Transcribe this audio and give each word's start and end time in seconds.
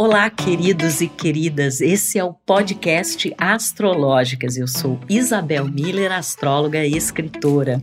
Olá, 0.00 0.30
queridos 0.30 1.00
e 1.00 1.08
queridas. 1.08 1.80
Esse 1.80 2.20
é 2.20 2.24
o 2.24 2.32
podcast 2.32 3.34
Astrológicas. 3.36 4.56
Eu 4.56 4.68
sou 4.68 4.96
Isabel 5.08 5.64
Miller, 5.64 6.12
astróloga 6.12 6.86
e 6.86 6.96
escritora. 6.96 7.82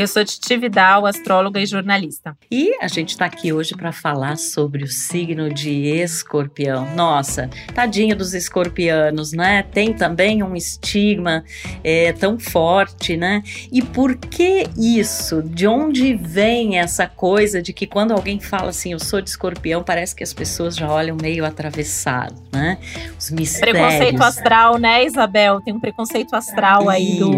Eu 0.00 0.08
sou 0.08 0.24
Titi 0.24 0.56
Vidal, 0.56 1.04
astróloga 1.04 1.60
e 1.60 1.66
jornalista. 1.66 2.34
E 2.50 2.74
a 2.80 2.88
gente 2.88 3.10
está 3.10 3.26
aqui 3.26 3.52
hoje 3.52 3.76
para 3.76 3.92
falar 3.92 4.38
sobre 4.38 4.82
o 4.82 4.86
signo 4.86 5.52
de 5.52 5.88
escorpião. 5.88 6.88
Nossa, 6.96 7.50
tadinho 7.74 8.16
dos 8.16 8.32
escorpianos, 8.32 9.32
né? 9.34 9.62
Tem 9.62 9.92
também 9.92 10.42
um 10.42 10.56
estigma 10.56 11.44
é, 11.84 12.14
tão 12.14 12.38
forte, 12.38 13.14
né? 13.14 13.42
E 13.70 13.82
por 13.82 14.16
que 14.16 14.64
isso? 14.74 15.42
De 15.42 15.66
onde 15.66 16.14
vem 16.14 16.78
essa 16.78 17.06
coisa 17.06 17.60
de 17.60 17.74
que 17.74 17.86
quando 17.86 18.12
alguém 18.12 18.40
fala 18.40 18.70
assim, 18.70 18.92
eu 18.92 18.98
sou 18.98 19.20
de 19.20 19.28
escorpião, 19.28 19.82
parece 19.82 20.16
que 20.16 20.22
as 20.22 20.32
pessoas 20.32 20.76
já 20.76 20.90
olham 20.90 21.18
meio 21.20 21.44
atravessado, 21.44 22.42
né? 22.50 22.78
Os 23.18 23.30
mistérios. 23.30 23.76
Preconceito 23.78 24.22
astral, 24.22 24.78
né, 24.78 25.04
Isabel? 25.04 25.60
Tem 25.60 25.74
um 25.74 25.80
preconceito 25.80 26.34
astral 26.34 26.88
aí 26.88 27.18
do, 27.18 27.32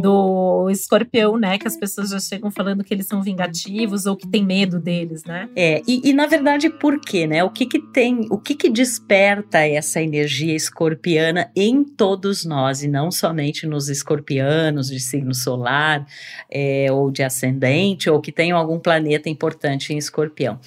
do 0.00 0.70
escorpião, 0.70 1.38
né? 1.38 1.56
Que 1.56 1.68
as 1.68 1.76
pessoas 1.76 1.99
pessoas 2.00 2.10
já 2.10 2.20
chegam 2.20 2.50
falando 2.50 2.82
que 2.82 2.94
eles 2.94 3.06
são 3.06 3.22
vingativos 3.22 4.06
ou 4.06 4.16
que 4.16 4.26
tem 4.26 4.44
medo 4.44 4.78
deles, 4.78 5.24
né? 5.24 5.48
É, 5.54 5.82
e, 5.86 6.08
e 6.08 6.12
na 6.12 6.26
verdade 6.26 6.70
por 6.70 7.00
quê, 7.00 7.26
né? 7.26 7.44
O 7.44 7.50
que 7.50 7.66
que 7.66 7.78
tem, 7.78 8.26
o 8.30 8.38
que 8.38 8.54
que 8.54 8.70
desperta 8.70 9.58
essa 9.58 10.00
energia 10.00 10.54
escorpiana 10.54 11.50
em 11.54 11.84
todos 11.84 12.44
nós 12.44 12.82
e 12.82 12.88
não 12.88 13.10
somente 13.10 13.66
nos 13.66 13.88
escorpianos 13.88 14.88
de 14.88 15.00
signo 15.00 15.34
solar 15.34 16.06
é, 16.50 16.86
ou 16.90 17.10
de 17.10 17.22
ascendente 17.22 18.08
ou 18.08 18.20
que 18.20 18.32
tenham 18.32 18.56
algum 18.56 18.78
planeta 18.78 19.28
importante 19.28 19.92
em 19.92 19.98
escorpião? 19.98 20.58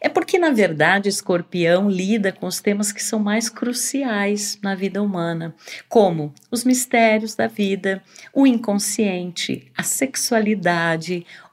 É 0.00 0.08
porque 0.08 0.38
na 0.38 0.50
verdade 0.50 1.08
escorpião 1.08 1.90
lida 1.90 2.32
com 2.32 2.46
os 2.46 2.60
temas 2.60 2.92
que 2.92 3.02
são 3.02 3.18
mais 3.18 3.48
cruciais 3.48 4.58
na 4.62 4.74
vida 4.74 5.02
humana, 5.02 5.54
como 5.88 6.32
os 6.50 6.64
mistérios 6.64 7.34
da 7.34 7.46
vida, 7.46 8.02
o 8.32 8.46
inconsciente, 8.46 9.70
a 9.76 9.82
sexualidade 9.82 10.75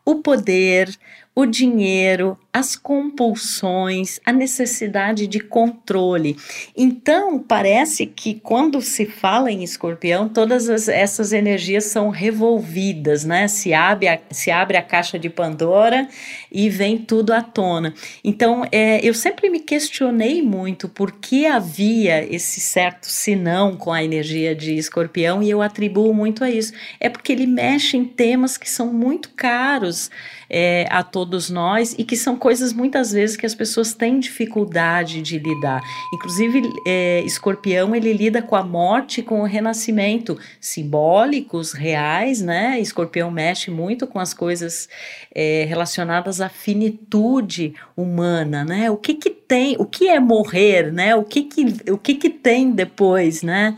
o 0.06 0.16
poder, 0.16 0.98
o 1.36 1.46
dinheiro, 1.46 2.38
as 2.54 2.76
compulsões, 2.76 4.20
a 4.24 4.32
necessidade 4.32 5.26
de 5.26 5.40
controle. 5.40 6.38
Então, 6.78 7.40
parece 7.40 8.06
que 8.06 8.36
quando 8.36 8.80
se 8.80 9.08
fala 9.08 9.52
em 9.52 9.64
escorpião, 9.64 10.30
todas 10.30 10.70
as, 10.70 10.88
essas 10.88 11.34
energias 11.34 11.86
são 11.86 12.10
revolvidas, 12.10 13.26
né? 13.26 13.48
Se 13.48 13.74
abre, 13.74 14.08
a, 14.08 14.20
se 14.30 14.52
abre 14.52 14.78
a 14.78 14.84
caixa 14.84 15.18
de 15.18 15.32
Pandora 15.32 16.08
e 16.52 16.70
vem 16.70 17.00
tudo 17.00 17.34
à 17.34 17.42
tona. 17.42 17.96
Então, 18.24 18.64
é, 18.72 19.04
eu 19.04 19.16
sempre 19.16 19.50
me 19.50 19.60
questionei 19.60 20.44
muito 20.44 20.88
por 20.88 21.12
que 21.14 21.48
havia 21.48 22.24
esse 22.24 22.60
certo 22.60 23.08
sinão 23.08 23.76
com 23.76 23.92
a 23.92 24.04
energia 24.04 24.54
de 24.54 24.76
escorpião 24.76 25.42
e 25.42 25.50
eu 25.50 25.60
atribuo 25.60 26.14
muito 26.14 26.44
a 26.44 26.52
isso. 26.52 26.72
É 27.00 27.10
porque 27.10 27.32
ele 27.32 27.48
mexe 27.48 27.98
em 27.98 28.06
temas 28.06 28.58
que 28.58 28.70
são 28.70 28.94
muito 28.94 29.32
caros 29.32 30.12
é, 30.50 30.86
a 30.92 31.02
todos 31.02 31.50
nós 31.50 31.96
e 31.98 32.04
que 32.04 32.16
são 32.16 32.38
coisas 32.44 32.74
muitas 32.74 33.14
vezes 33.14 33.38
que 33.38 33.46
as 33.46 33.56
pessoas 33.56 33.94
têm 33.94 34.20
dificuldade 34.20 35.22
de 35.22 35.40
lidar. 35.40 35.82
Inclusive, 36.14 36.62
é, 36.86 37.22
Escorpião 37.22 37.96
ele 37.96 38.12
lida 38.12 38.42
com 38.42 38.58
a 38.58 38.62
morte 38.62 39.22
com 39.22 39.40
o 39.40 39.46
renascimento 39.46 40.38
simbólicos, 40.60 41.72
reais, 41.72 42.42
né? 42.42 42.82
Escorpião 42.82 43.32
mexe 43.32 43.72
muito 43.72 44.06
com 44.06 44.20
as 44.20 44.34
coisas 44.34 44.90
é, 45.34 45.64
relacionadas 45.70 46.42
à 46.42 46.50
finitude 46.50 47.76
humana, 47.96 48.66
né? 48.66 48.92
O 48.92 48.98
que 48.98 49.14
que 49.14 49.30
tem, 49.30 49.78
o 49.80 49.86
que 49.86 50.10
é 50.10 50.20
morrer, 50.20 50.92
né? 50.92 51.16
O 51.16 51.24
que 51.24 51.44
que, 51.44 51.90
o 51.90 51.98
que, 51.98 52.16
que 52.16 52.30
tem 52.30 52.74
depois, 52.74 53.42
né? 53.42 53.78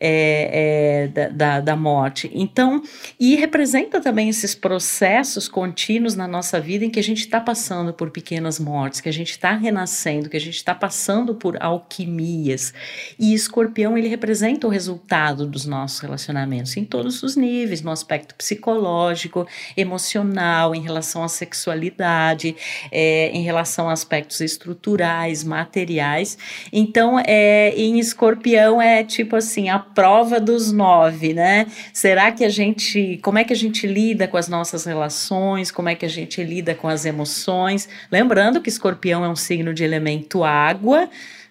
É, 0.00 1.10
é, 1.14 1.28
da, 1.28 1.60
da 1.60 1.76
morte. 1.76 2.30
Então, 2.32 2.82
e 3.18 3.36
representa 3.36 4.00
também 4.00 4.30
esses 4.30 4.54
processos 4.54 5.46
contínuos 5.46 6.16
na 6.16 6.26
nossa 6.26 6.58
vida 6.58 6.84
em 6.84 6.90
que 6.90 6.98
a 6.98 7.02
gente 7.02 7.20
está 7.20 7.38
passando 7.38 7.92
por 7.92 8.10
pequenas 8.10 8.58
mortes, 8.58 9.00
que 9.00 9.08
a 9.08 9.12
gente 9.12 9.32
está 9.32 9.52
renascendo, 9.52 10.30
que 10.30 10.36
a 10.36 10.40
gente 10.40 10.56
está 10.56 10.74
passando 10.74 11.34
por 11.34 11.62
alquimias. 11.62 12.72
E 13.18 13.34
escorpião, 13.34 13.98
ele 13.98 14.08
representa 14.08 14.66
o 14.66 14.70
resultado 14.70 15.46
dos 15.46 15.66
nossos 15.66 16.00
relacionamentos 16.00 16.76
em 16.76 16.84
todos 16.84 17.22
os 17.22 17.36
níveis, 17.36 17.82
no 17.82 17.90
aspecto 17.90 18.34
psicológico, 18.34 19.46
emocional, 19.76 20.74
em 20.74 20.80
relação 20.80 21.22
à 21.22 21.28
sexualidade, 21.28 22.56
é, 22.90 23.30
em 23.32 23.42
relação 23.42 23.90
a 23.90 23.92
aspectos 23.92 24.40
estruturais, 24.40 25.44
materiais. 25.44 26.38
Então, 26.72 27.20
é, 27.26 27.74
em 27.76 27.98
escorpião 27.98 28.80
é 28.80 29.04
tipo 29.04 29.36
assim, 29.36 29.68
a 29.68 29.78
prova 29.94 30.40
dos 30.40 30.72
nove, 30.72 31.34
né? 31.34 31.66
Será 31.92 32.32
que 32.32 32.44
a 32.44 32.48
gente, 32.48 33.18
como 33.22 33.38
é 33.38 33.44
que 33.44 33.52
a 33.52 33.56
gente 33.56 33.86
lida 33.86 34.26
com 34.26 34.36
as 34.36 34.48
nossas 34.48 34.84
relações, 34.84 35.70
como 35.70 35.88
é 35.88 35.94
que 35.94 36.06
a 36.06 36.08
gente 36.08 36.42
lida 36.42 36.74
com 36.74 36.88
as 36.88 37.04
emoções? 37.04 37.88
Lembrando 38.10 38.60
que 38.60 38.68
escorpião 38.68 39.24
é 39.24 39.28
um 39.28 39.36
signo 39.36 39.74
de 39.74 39.84
elemento 39.84 40.44
água, 40.44 41.08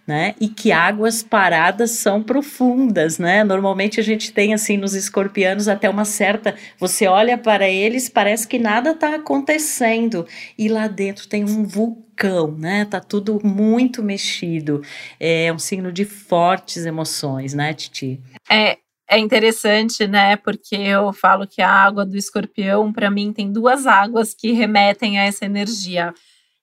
né? 0.09 0.33
E 0.41 0.47
que 0.47 0.71
águas 0.71 1.21
paradas 1.21 1.91
são 1.91 2.23
profundas, 2.23 3.19
né? 3.19 3.43
Normalmente 3.43 3.99
a 3.99 4.03
gente 4.03 4.33
tem 4.33 4.55
assim 4.55 4.75
nos 4.75 4.95
escorpianos 4.95 5.67
até 5.67 5.87
uma 5.87 6.03
certa, 6.03 6.55
você 6.79 7.05
olha 7.05 7.37
para 7.37 7.69
eles, 7.69 8.09
parece 8.09 8.47
que 8.47 8.57
nada 8.57 8.89
está 8.89 9.13
acontecendo 9.13 10.25
e 10.57 10.67
lá 10.67 10.87
dentro 10.87 11.27
tem 11.27 11.43
um 11.43 11.63
vulcão, 11.63 12.08
né? 12.57 12.85
Tá 12.85 12.99
tudo 12.99 13.39
muito 13.45 14.03
mexido. 14.03 14.81
É 15.19 15.51
um 15.53 15.59
signo 15.59 15.91
de 15.91 16.05
fortes 16.05 16.85
emoções, 16.85 17.53
né, 17.53 17.73
Titi? 17.73 18.19
É, 18.49 18.77
é 19.09 19.17
interessante, 19.17 20.07
né? 20.07 20.35
Porque 20.35 20.75
eu 20.75 21.11
falo 21.11 21.47
que 21.47 21.61
a 21.61 21.71
água 21.71 22.05
do 22.05 22.15
escorpião, 22.15 22.93
para 22.93 23.09
mim, 23.09 23.33
tem 23.33 23.51
duas 23.51 23.87
águas 23.87 24.33
que 24.33 24.51
remetem 24.51 25.19
a 25.19 25.23
essa 25.23 25.45
energia. 25.45 26.13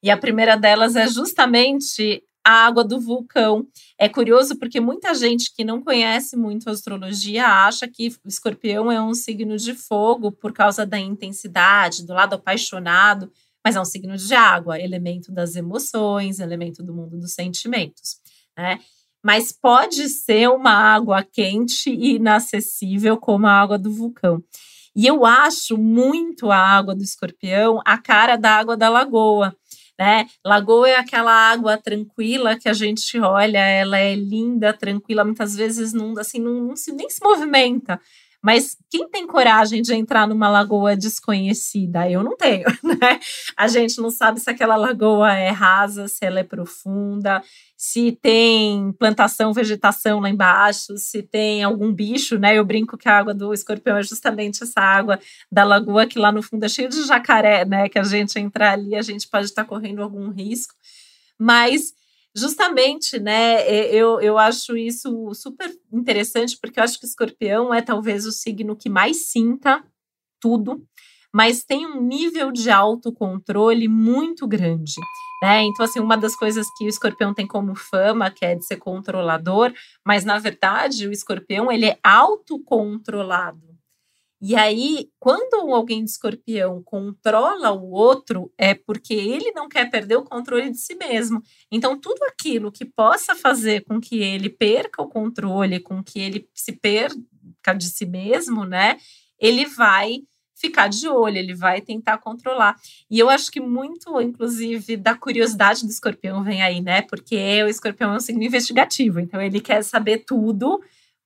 E 0.03 0.11
a 0.11 0.17
primeira 0.17 0.57
delas 0.57 0.95
é 0.95 1.09
justamente 1.09 2.23
a 2.47 2.67
água 2.67 2.85
do 2.85 3.01
vulcão. 3.01 3.67
É 3.99 4.09
curioso 4.09 4.57
porque 4.57 4.79
muita 4.79 5.13
gente 5.15 5.53
que 5.53 5.65
não 5.65 5.83
conhece 5.83 6.37
muito 6.37 6.69
a 6.69 6.73
astrologia 6.73 7.45
acha 7.45 7.89
que 7.89 8.07
o 8.25 8.29
escorpião 8.29 8.93
é 8.93 9.03
um 9.03 9.15
signo 9.15 9.57
de 9.57 9.75
fogo 9.75 10.31
por 10.31 10.53
causa 10.53 10.87
da 10.87 10.97
intensidade, 10.97 12.07
do 12.07 12.13
lado 12.13 12.35
apaixonado, 12.35 13.33
mas 13.67 13.75
é 13.75 13.81
um 13.81 13.85
signo 13.85 14.17
de 14.17 14.33
água, 14.33 14.79
elemento 14.79 15.33
das 15.33 15.57
emoções, 15.57 16.39
elemento 16.39 16.85
do 16.85 16.95
mundo 16.95 17.19
dos 17.19 17.35
sentimentos, 17.35 18.21
né? 18.57 18.79
Mas 19.21 19.51
pode 19.51 20.09
ser 20.09 20.49
uma 20.51 20.71
água 20.71 21.21
quente 21.25 21.91
e 21.91 22.15
inacessível 22.15 23.17
como 23.17 23.49
a 23.49 23.61
água 23.61 23.77
do 23.77 23.91
vulcão. 23.91 24.41
E 24.95 25.05
eu 25.05 25.27
acho 25.27 25.77
muito 25.77 26.53
a 26.53 26.57
água 26.57 26.95
do 26.95 27.03
escorpião 27.03 27.81
a 27.85 27.99
cara 27.99 28.37
da 28.37 28.51
água 28.53 28.77
da 28.77 28.89
lagoa 28.89 29.53
né? 29.99 30.27
Lagoa 30.45 30.89
é 30.89 30.97
aquela 30.97 31.33
água 31.33 31.77
tranquila 31.77 32.57
que 32.57 32.69
a 32.69 32.73
gente 32.73 33.19
olha, 33.19 33.59
ela 33.59 33.99
é 33.99 34.15
linda, 34.15 34.73
tranquila, 34.73 35.25
muitas 35.25 35.57
vezes 35.57 35.93
não, 35.93 36.17
assim, 36.19 36.39
não, 36.39 36.53
não 36.63 36.77
se, 36.77 36.93
nem 36.93 37.09
se 37.09 37.19
movimenta. 37.21 38.01
Mas 38.43 38.77
quem 38.91 39.09
tem 39.09 39.27
coragem 39.27 39.83
de 39.83 39.95
entrar 39.95 40.27
numa 40.27 40.49
lagoa 40.49 40.97
desconhecida? 40.97 42.11
Eu 42.11 42.23
não 42.23 42.37
tenho, 42.37 42.67
né? 42.83 43.19
A 43.57 43.69
gente 43.69 44.01
não 44.01 44.11
sabe 44.11 44.41
se 44.41 44.49
aquela 44.49 44.77
lagoa 44.77 45.33
é 45.33 45.51
rasa, 45.51 46.09
se 46.09 46.25
ela 46.25 46.41
é 46.41 46.45
profunda, 46.45 47.43
se 47.77 48.13
tem 48.23 48.93
plantação, 48.93 49.53
vegetação 49.53 50.21
lá 50.21 50.31
embaixo, 50.31 50.97
se 50.97 51.23
tem 51.23 51.63
algum 51.63 51.93
bicho, 51.93 52.39
né? 52.39 52.57
Eu 52.57 52.65
brinco 52.65 52.97
que 52.97 53.09
a 53.09 53.19
água 53.19 53.35
do 53.35 53.53
escorpião 53.53 53.97
é 53.97 54.03
justamente 54.03 54.63
essa 54.63 54.81
água 54.81 55.19
da 55.51 55.65
lagoa 55.65 56.07
que 56.07 56.19
lá 56.19 56.33
no 56.33 56.43
fundo 56.43 56.65
é 56.65 56.69
cheia 56.69 56.89
de 56.89 57.05
jacaré, 57.05 57.65
né? 57.65 57.89
Que 57.89 57.99
a 57.99 58.05
gente 58.05 58.39
entrar 58.39 58.73
ali, 58.73 58.95
a 58.95 59.03
gente 59.03 59.29
pode 59.29 59.47
estar 59.47 59.65
correndo 59.65 60.03
algum 60.03 60.31
risco. 60.31 60.75
Mas 61.39 61.93
justamente, 62.37 63.19
né, 63.19 63.67
eu, 63.67 64.21
eu 64.21 64.37
acho 64.39 64.77
isso 64.77 65.33
super 65.35 65.71
interessante, 65.93 66.59
porque 66.61 66.79
eu 66.79 66.85
acho 66.85 67.01
que 67.01 67.07
escorpião 67.07 67.73
é 67.73 67.81
talvez 67.81 68.27
o 68.27 68.33
signo 68.33 68.77
que 68.77 68.91
mais 68.91 69.31
sinta 69.31 69.83
tudo, 70.41 70.87
mas 71.33 71.65
tem 71.65 71.87
um 71.87 72.01
nível 72.01 72.53
de 72.53 72.71
autocontrole 72.71 73.89
muito 73.89 74.47
grande. 74.47 74.95
Né? 75.43 75.65
Então, 75.65 75.85
assim, 75.85 76.01
uma 76.01 76.17
das 76.17 76.35
coisas 76.35 76.67
que 76.77 76.85
o 76.85 76.89
escorpião 76.89 77.35
tem 77.35 77.47
como 77.47 77.75
fama, 77.75 78.31
que 78.31 78.45
é 78.45 78.55
de 78.55 78.65
ser 78.65 78.77
controlador, 78.77 79.73
mas 80.05 80.25
na 80.25 80.39
verdade 80.39 81.07
o 81.07 81.13
escorpião 81.13 81.71
ele 81.71 81.87
é 81.87 81.99
autocontrolado. 82.03 83.76
E 84.41 84.55
aí, 84.55 85.09
quando 85.19 85.73
alguém 85.73 86.05
de 86.05 86.11
escorpião 86.11 86.83
controla 86.83 87.73
o 87.73 87.91
outro, 87.91 88.53
é 88.59 88.75
porque 88.75 89.15
ele 89.15 89.51
não 89.53 89.69
quer 89.69 89.91
perder 89.91 90.17
o 90.17 90.25
controle 90.25 90.71
de 90.71 90.79
si 90.79 90.95
mesmo. 90.95 91.43
Então, 91.73 91.99
tudo 91.99 92.23
aquilo 92.25 92.71
que 92.71 92.85
possa 92.85 93.35
fazer 93.35 93.85
com 93.85 93.99
que 93.99 94.19
ele 94.19 94.51
perca 94.51 95.01
o 95.03 95.09
controle, 95.09 95.81
com 95.81 96.03
que 96.03 96.19
ele 96.19 96.49
se 96.55 96.73
perca 96.73 97.73
de 97.75 97.89
si 97.89 98.05
mesmo, 98.05 98.65
né? 98.65 98.99
Ele 99.41 99.65
vai 99.65 100.23
ficar 100.55 100.89
de 100.89 101.09
olho, 101.09 101.37
ele 101.37 101.55
vai 101.55 101.81
tentar 101.81 102.19
controlar. 102.19 102.77
E 103.11 103.19
eu 103.19 103.29
acho 103.31 103.51
que 103.51 103.61
muito, 103.61 104.21
inclusive, 104.21 104.97
da 104.97 105.15
curiosidade 105.15 105.85
do 105.85 105.91
escorpião 105.91 106.43
vem 106.43 106.63
aí, 106.63 106.81
né? 106.81 107.03
Porque 107.03 107.63
o 107.63 107.69
escorpião 107.69 108.13
é 108.13 108.17
um 108.17 108.21
signo 108.21 108.43
investigativo, 108.43 109.21
então 109.21 109.41
ele 109.41 109.61
quer 109.61 109.83
saber 109.83 110.25
tudo 110.27 110.81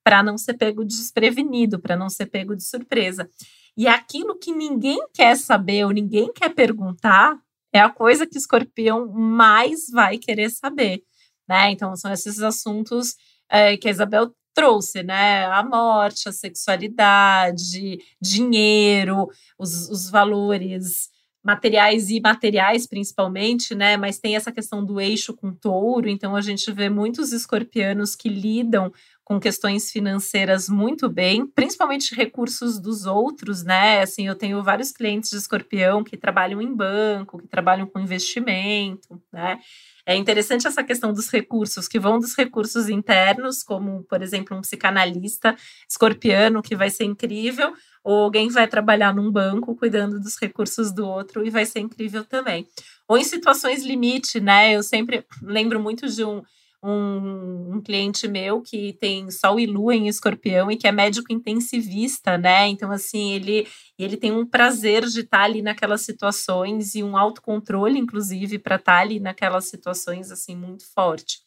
para 0.05 0.23
não 0.23 0.39
ser 0.39 0.55
pego 0.55 0.85
desprevenido, 0.85 1.79
para 1.79 1.97
não 1.97 2.09
ser 2.09 2.27
pego 2.27 2.57
de 2.57 2.65
surpresa. 2.65 3.29
E 3.77 3.87
aquilo 3.87 4.39
que 4.39 4.53
ninguém 4.53 4.99
quer 5.13 5.37
saber 5.37 5.85
ou 5.85 5.91
ninguém 5.91 6.33
quer 6.33 6.55
perguntar 6.55 7.39
é 7.73 7.81
a 7.81 7.89
coisa 7.89 8.27
que 8.27 8.37
escorpião 8.37 9.11
mais 9.13 9.89
vai 9.93 10.19
querer 10.19 10.51
saber, 10.51 11.03
né? 11.49 11.71
Então 11.71 11.95
são 11.97 12.13
esses 12.13 12.41
assuntos 12.41 13.15
é, 13.49 13.77
que 13.77 13.89
a 13.89 13.91
Isabel 13.91 14.35
trouxe, 14.55 15.03
né? 15.03 15.47
A 15.47 15.63
morte, 15.63 16.29
a 16.29 16.33
sexualidade, 16.33 17.99
dinheiro, 18.21 19.29
os, 19.59 19.89
os 19.89 20.11
valores 20.11 21.09
materiais 21.43 22.11
e 22.11 22.17
imateriais 22.17 22.87
principalmente, 22.87 23.75
né? 23.75 23.97
Mas 23.97 24.19
tem 24.19 24.37
essa 24.37 24.53
questão 24.53 24.85
do 24.85 25.01
eixo 25.01 25.35
com 25.35 25.55
touro, 25.55 26.09
então 26.09 26.37
a 26.37 26.41
gente 26.41 26.71
vê 26.73 26.89
muitos 26.89 27.33
escorpianos 27.33 28.15
que 28.15 28.29
lidam 28.29 28.93
com 29.31 29.39
questões 29.39 29.93
financeiras 29.93 30.69
muito 30.69 31.09
bem, 31.09 31.47
principalmente 31.47 32.17
recursos 32.17 32.81
dos 32.81 33.07
outros, 33.07 33.63
né? 33.63 34.03
Assim, 34.03 34.27
eu 34.27 34.35
tenho 34.35 34.61
vários 34.61 34.91
clientes 34.91 35.31
de 35.31 35.37
escorpião 35.37 36.03
que 36.03 36.17
trabalham 36.17 36.61
em 36.61 36.75
banco, 36.75 37.39
que 37.39 37.47
trabalham 37.47 37.87
com 37.87 38.01
investimento, 38.01 39.23
né? 39.33 39.61
É 40.05 40.17
interessante 40.17 40.67
essa 40.67 40.83
questão 40.83 41.13
dos 41.13 41.31
recursos, 41.31 41.87
que 41.87 42.01
vão 42.01 42.19
dos 42.19 42.35
recursos 42.37 42.89
internos, 42.89 43.63
como, 43.63 44.03
por 44.03 44.21
exemplo, 44.21 44.57
um 44.57 44.63
psicanalista 44.63 45.55
escorpiano, 45.89 46.61
que 46.61 46.75
vai 46.75 46.91
ser 46.91 47.05
incrível, 47.05 47.73
ou 48.03 48.25
alguém 48.25 48.49
vai 48.49 48.67
trabalhar 48.67 49.15
num 49.15 49.31
banco 49.31 49.77
cuidando 49.77 50.19
dos 50.19 50.37
recursos 50.43 50.91
do 50.91 51.07
outro 51.07 51.47
e 51.47 51.51
vai 51.51 51.65
ser 51.65 51.79
incrível 51.79 52.25
também. 52.25 52.67
Ou 53.07 53.17
em 53.17 53.23
situações 53.23 53.85
limite, 53.85 54.41
né? 54.41 54.73
Eu 54.75 54.83
sempre 54.83 55.25
lembro 55.41 55.79
muito 55.79 56.09
de 56.09 56.25
um 56.25 56.43
um, 56.83 57.77
um, 57.77 57.81
cliente 57.83 58.27
meu 58.27 58.63
que 58.63 58.95
tem 58.95 59.31
Sol 59.31 59.61
e 59.61 59.67
Lua 59.67 59.95
em 59.95 60.09
escorpião 60.09 60.71
e 60.71 60.77
que 60.77 60.87
é 60.87 60.93
médico 60.93 61.33
intensivista, 61.33 62.39
né? 62.39 62.69
Então, 62.69 62.91
assim, 62.91 63.33
ele, 63.33 63.67
ele 63.99 64.17
tem 64.17 64.33
um 64.33 64.47
prazer 64.47 65.05
de 65.07 65.21
estar 65.21 65.43
ali 65.43 65.63
naquelas 65.63 66.01
situações 66.03 66.95
e 66.95 67.03
um 67.03 67.17
autocontrole, 67.17 67.99
inclusive, 67.99 68.59
para 68.59 68.77
estar 68.77 68.99
ali 68.99 69.21
naquelas 69.21 69.67
situações, 69.67 70.31
assim, 70.31 70.57
muito 70.57 70.85
forte. 70.95 71.39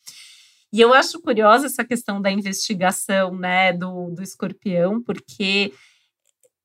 E 0.72 0.82
eu 0.82 0.94
acho 0.94 1.22
curiosa 1.22 1.68
essa 1.68 1.84
questão 1.84 2.22
da 2.22 2.32
investigação, 2.32 3.36
né, 3.36 3.72
do, 3.72 4.10
do 4.10 4.24
escorpião, 4.24 5.02
porque 5.02 5.72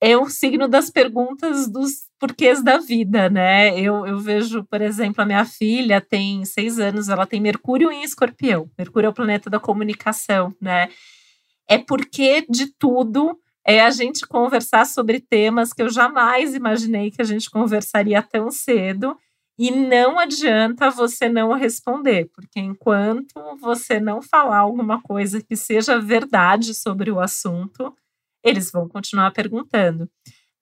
é 0.01 0.17
o 0.17 0.29
signo 0.29 0.69
das 0.69 0.91
perguntas 0.91 1.69
dos 1.69 2.09
porquês 2.19 2.63
da 2.63 2.79
vida, 2.79 3.29
né? 3.29 3.79
Eu, 3.79 4.07
eu 4.07 4.19
vejo, 4.19 4.65
por 4.65 4.81
exemplo, 4.81 5.23
a 5.23 5.27
minha 5.27 5.45
filha 5.45 6.01
tem 6.01 6.45
seis 6.45 6.79
anos, 6.79 7.09
ela 7.09 7.27
tem 7.27 7.41
Mercúrio 7.41 7.91
em 7.91 8.03
Escorpião. 8.03 8.71
Mercúrio 8.79 9.09
é 9.09 9.11
o 9.11 9.15
planeta 9.15 9.51
da 9.51 9.59
comunicação, 9.59 10.55
né? 10.61 10.89
É 11.69 11.79
porque 11.79 12.47
de 12.49 12.67
tudo 12.79 13.39
é 13.67 13.81
a 13.81 13.91
gente 13.91 14.27
conversar 14.27 14.87
sobre 14.87 15.21
temas 15.21 15.73
que 15.73 15.83
eu 15.83 15.91
jamais 15.91 16.55
imaginei 16.55 17.11
que 17.11 17.21
a 17.21 17.25
gente 17.25 17.51
conversaria 17.51 18.23
tão 18.23 18.51
cedo. 18.51 19.17
E 19.59 19.73
não 19.73 20.21
adianta 20.21 20.89
você 20.89 21.29
não 21.29 21.53
responder, 21.53 22.31
porque 22.33 22.61
enquanto 22.61 23.35
você 23.61 23.99
não 23.99 24.23
falar 24.23 24.59
alguma 24.59 25.03
coisa 25.03 25.43
que 25.43 25.57
seja 25.57 26.01
verdade 26.01 26.73
sobre 26.73 27.11
o 27.11 27.19
assunto, 27.19 27.93
eles 28.43 28.71
vão 28.71 28.89
continuar 28.89 29.31
perguntando, 29.33 30.09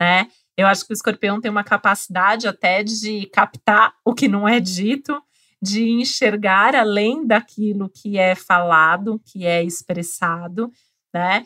né? 0.01 0.29
Eu 0.57 0.67
acho 0.67 0.87
que 0.87 0.93
o 0.93 0.95
escorpião 0.95 1.41
tem 1.41 1.51
uma 1.51 1.65
capacidade 1.65 2.49
até 2.49 2.83
de 2.83 3.27
captar 3.27 3.93
o 4.05 4.15
que 4.15 4.27
não 4.27 4.49
é 4.49 4.59
dito, 4.59 5.21
de 5.61 5.89
enxergar 5.91 6.75
além 6.75 7.27
daquilo 7.27 7.91
que 7.91 8.19
é 8.19 8.35
falado, 8.35 9.21
que 9.27 9.45
é 9.45 9.63
expressado, 9.63 10.71
né? 11.15 11.45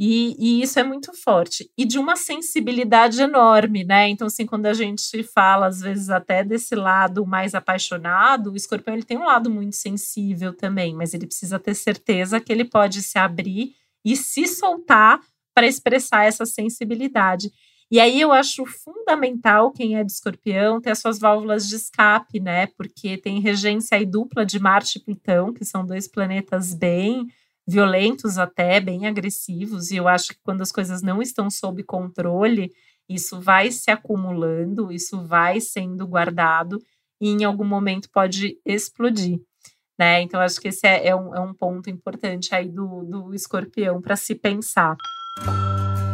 E, 0.00 0.36
e, 0.38 0.62
isso 0.62 0.78
é 0.78 0.84
muito 0.84 1.12
forte. 1.12 1.68
E 1.76 1.84
de 1.84 1.98
uma 1.98 2.14
sensibilidade 2.14 3.20
enorme, 3.20 3.82
né? 3.82 4.08
Então, 4.08 4.28
assim, 4.28 4.46
quando 4.46 4.66
a 4.66 4.72
gente 4.72 5.24
fala, 5.24 5.66
às 5.66 5.80
vezes, 5.80 6.08
até 6.08 6.44
desse 6.44 6.76
lado 6.76 7.26
mais 7.26 7.52
apaixonado, 7.52 8.52
o 8.52 8.56
escorpião 8.56 8.94
ele 8.94 9.02
tem 9.02 9.18
um 9.18 9.24
lado 9.24 9.50
muito 9.50 9.74
sensível 9.74 10.54
também, 10.54 10.94
mas 10.94 11.14
ele 11.14 11.26
precisa 11.26 11.58
ter 11.58 11.74
certeza 11.74 12.38
que 12.38 12.52
ele 12.52 12.64
pode 12.64 13.02
se 13.02 13.18
abrir 13.18 13.74
e 14.04 14.14
se 14.14 14.46
soltar 14.46 15.20
para 15.58 15.66
expressar 15.66 16.24
essa 16.24 16.46
sensibilidade. 16.46 17.50
E 17.90 17.98
aí 17.98 18.20
eu 18.20 18.30
acho 18.30 18.64
fundamental 18.64 19.72
quem 19.72 19.96
é 19.96 20.04
de 20.04 20.12
escorpião 20.12 20.80
ter 20.80 20.90
as 20.90 21.00
suas 21.00 21.18
válvulas 21.18 21.68
de 21.68 21.74
escape, 21.74 22.38
né? 22.38 22.68
Porque 22.68 23.18
tem 23.18 23.40
regência 23.40 23.98
aí 23.98 24.06
dupla 24.06 24.46
de 24.46 24.60
Marte 24.60 24.98
e 24.98 25.02
Plutão, 25.02 25.52
que 25.52 25.64
são 25.64 25.84
dois 25.84 26.06
planetas 26.06 26.74
bem 26.74 27.26
violentos 27.66 28.38
até, 28.38 28.78
bem 28.78 29.08
agressivos, 29.08 29.90
e 29.90 29.96
eu 29.96 30.06
acho 30.06 30.28
que 30.28 30.38
quando 30.44 30.62
as 30.62 30.70
coisas 30.70 31.02
não 31.02 31.20
estão 31.20 31.50
sob 31.50 31.82
controle, 31.82 32.72
isso 33.08 33.40
vai 33.40 33.72
se 33.72 33.90
acumulando, 33.90 34.92
isso 34.92 35.26
vai 35.26 35.60
sendo 35.60 36.06
guardado 36.06 36.80
e 37.20 37.30
em 37.30 37.42
algum 37.42 37.64
momento 37.64 38.08
pode 38.10 38.60
explodir. 38.64 39.40
Né? 39.98 40.22
Então, 40.22 40.40
acho 40.40 40.60
que 40.60 40.68
esse 40.68 40.86
é, 40.86 41.08
é, 41.08 41.16
um, 41.16 41.34
é 41.34 41.40
um 41.40 41.52
ponto 41.52 41.90
importante 41.90 42.54
aí 42.54 42.68
do, 42.68 43.02
do 43.02 43.34
escorpião 43.34 44.00
para 44.00 44.14
se 44.14 44.36
pensar. 44.36 44.96
Música 45.46 46.07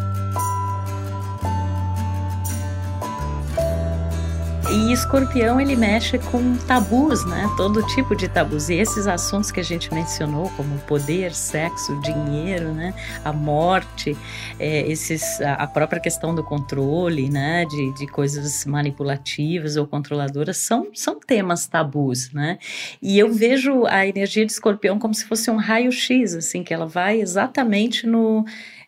E 4.75 4.93
escorpião 4.93 5.61
ele 5.61 5.77
mexe 5.77 6.19
com 6.19 6.57
tabus, 6.67 7.25
né? 7.25 7.49
Todo 7.57 7.81
tipo 7.87 8.17
de 8.17 8.29
tabus. 8.29 8.69
E 8.69 8.75
esses 8.75 9.07
assuntos 9.07 9.53
que 9.53 9.61
a 9.61 9.63
gente 9.63 9.95
mencionou, 9.95 10.51
como 10.57 10.77
poder, 10.81 11.33
sexo, 11.33 11.95
dinheiro, 12.01 12.75
né? 12.75 12.93
A 13.25 13.33
morte, 13.33 14.17
é, 14.59 14.81
esses, 14.91 15.41
a 15.41 15.65
própria 15.69 16.01
questão 16.01 16.35
do 16.35 16.43
controle, 16.43 17.31
né? 17.31 17.65
De, 17.67 17.93
de 17.93 18.09
coisas 18.09 18.65
manipulativas 18.65 19.77
ou 19.77 19.87
controladoras, 19.87 20.57
são, 20.57 20.89
são 20.93 21.21
temas 21.21 21.69
tabus, 21.69 22.33
né? 22.33 22.59
E 23.01 23.17
eu 23.17 23.33
vejo 23.33 23.87
a 23.87 24.05
energia 24.05 24.45
de 24.45 24.51
escorpião 24.51 24.99
como 24.99 25.15
se 25.15 25.25
fosse 25.25 25.53
um 25.53 25.57
raio-x, 25.57 26.35
assim, 26.35 26.65
que 26.65 26.75
ela 26.75 26.87
vai 26.87 27.21
exatamente 27.21 28.09
no 28.09 28.45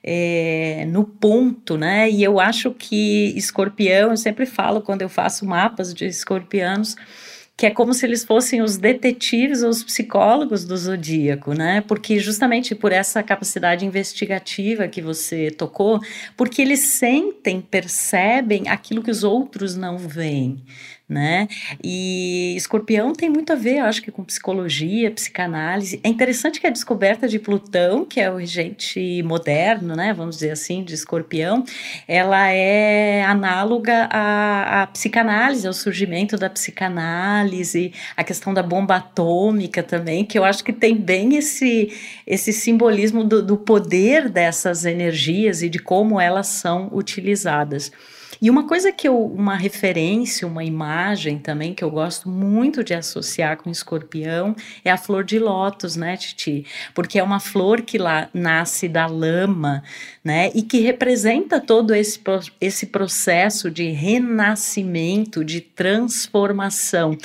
é, 0.08 0.86
no 0.88 1.04
ponto, 1.04 1.76
né? 1.76 2.08
E 2.08 2.22
eu 2.22 2.38
acho 2.38 2.70
que 2.70 3.34
escorpião, 3.36 4.10
eu 4.10 4.16
sempre 4.16 4.46
falo 4.46 4.80
quando 4.80 5.02
eu 5.02 5.08
faço 5.08 5.44
mapas 5.76 5.92
de 5.92 6.06
escorpianos, 6.06 6.96
que 7.54 7.66
é 7.66 7.70
como 7.70 7.94
se 7.94 8.04
eles 8.04 8.24
fossem 8.24 8.60
os 8.62 8.76
detetives 8.76 9.62
ou 9.62 9.70
os 9.70 9.82
psicólogos 9.82 10.64
do 10.64 10.76
zodíaco, 10.76 11.54
né? 11.54 11.82
Porque 11.86 12.18
justamente 12.18 12.74
por 12.74 12.92
essa 12.92 13.22
capacidade 13.22 13.84
investigativa 13.84 14.88
que 14.88 15.00
você 15.00 15.50
tocou, 15.50 16.00
porque 16.36 16.60
eles 16.60 16.80
sentem, 16.80 17.60
percebem 17.60 18.68
aquilo 18.68 19.02
que 19.02 19.10
os 19.10 19.24
outros 19.24 19.74
não 19.74 19.96
veem 19.96 20.62
né? 21.08 21.46
E 21.82 22.54
escorpião 22.56 23.12
tem 23.12 23.30
muito 23.30 23.52
a 23.52 23.56
ver, 23.56 23.78
eu 23.78 23.84
acho 23.84 24.02
que 24.02 24.10
com 24.10 24.24
psicologia, 24.24 25.10
psicanálise. 25.10 26.00
É 26.02 26.08
interessante 26.08 26.60
que 26.60 26.66
a 26.66 26.70
descoberta 26.70 27.28
de 27.28 27.38
Plutão, 27.38 28.04
que 28.04 28.20
é 28.20 28.30
o 28.30 28.36
regente 28.36 29.22
moderno, 29.22 29.94
né? 29.94 30.12
Vamos 30.12 30.36
dizer 30.36 30.50
assim, 30.50 30.82
de 30.82 30.94
escorpião, 30.94 31.64
ela 32.08 32.48
é 32.48 33.22
análoga 33.24 34.08
à, 34.10 34.82
à 34.82 34.86
psicanálise, 34.88 35.66
ao 35.66 35.72
surgimento 35.72 36.36
da 36.36 36.50
psicanálise, 36.50 37.92
a 38.16 38.24
questão 38.24 38.52
da 38.52 38.62
bomba 38.62 38.96
atômica 38.96 39.82
também, 39.82 40.24
que 40.24 40.36
eu 40.36 40.44
acho 40.44 40.64
que 40.64 40.72
tem 40.72 40.96
bem 40.96 41.36
esse, 41.36 41.92
esse 42.26 42.52
simbolismo 42.52 43.22
do, 43.22 43.42
do 43.42 43.56
poder 43.56 44.28
dessas 44.28 44.84
energias 44.84 45.62
e 45.62 45.68
de 45.68 45.78
como 45.78 46.20
elas 46.20 46.48
são 46.48 46.88
utilizadas. 46.92 47.92
E 48.40 48.50
uma 48.50 48.66
coisa 48.66 48.92
que 48.92 49.08
eu, 49.08 49.18
uma 49.18 49.56
referência, 49.56 50.46
uma 50.46 50.64
imagem 50.64 51.38
também 51.38 51.74
que 51.74 51.82
eu 51.82 51.90
gosto 51.90 52.28
muito 52.28 52.84
de 52.84 52.94
associar 52.94 53.56
com 53.56 53.70
escorpião 53.70 54.54
é 54.84 54.90
a 54.90 54.96
flor 54.96 55.24
de 55.24 55.38
lótus, 55.38 55.96
né, 55.96 56.16
Titi? 56.16 56.66
Porque 56.94 57.18
é 57.18 57.22
uma 57.22 57.40
flor 57.40 57.82
que 57.82 57.98
lá 57.98 58.28
nasce 58.32 58.88
da 58.88 59.06
lama, 59.06 59.82
né, 60.24 60.50
e 60.54 60.62
que 60.62 60.80
representa 60.80 61.60
todo 61.60 61.94
esse, 61.94 62.20
esse 62.60 62.86
processo 62.86 63.70
de 63.70 63.90
renascimento, 63.90 65.44
de 65.44 65.60
transformação 65.60 67.16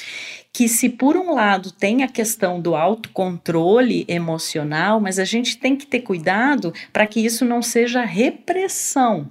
que 0.54 0.68
se 0.68 0.90
por 0.90 1.16
um 1.16 1.34
lado 1.34 1.72
tem 1.72 2.04
a 2.04 2.08
questão 2.08 2.60
do 2.60 2.76
autocontrole 2.76 4.06
emocional, 4.08 5.00
mas 5.00 5.18
a 5.18 5.24
gente 5.24 5.58
tem 5.58 5.76
que 5.76 5.88
ter 5.88 6.02
cuidado 6.02 6.74
para 6.92 7.08
que 7.08 7.20
isso 7.20 7.46
não 7.46 7.62
seja 7.62 8.04
repressão, 8.04 9.30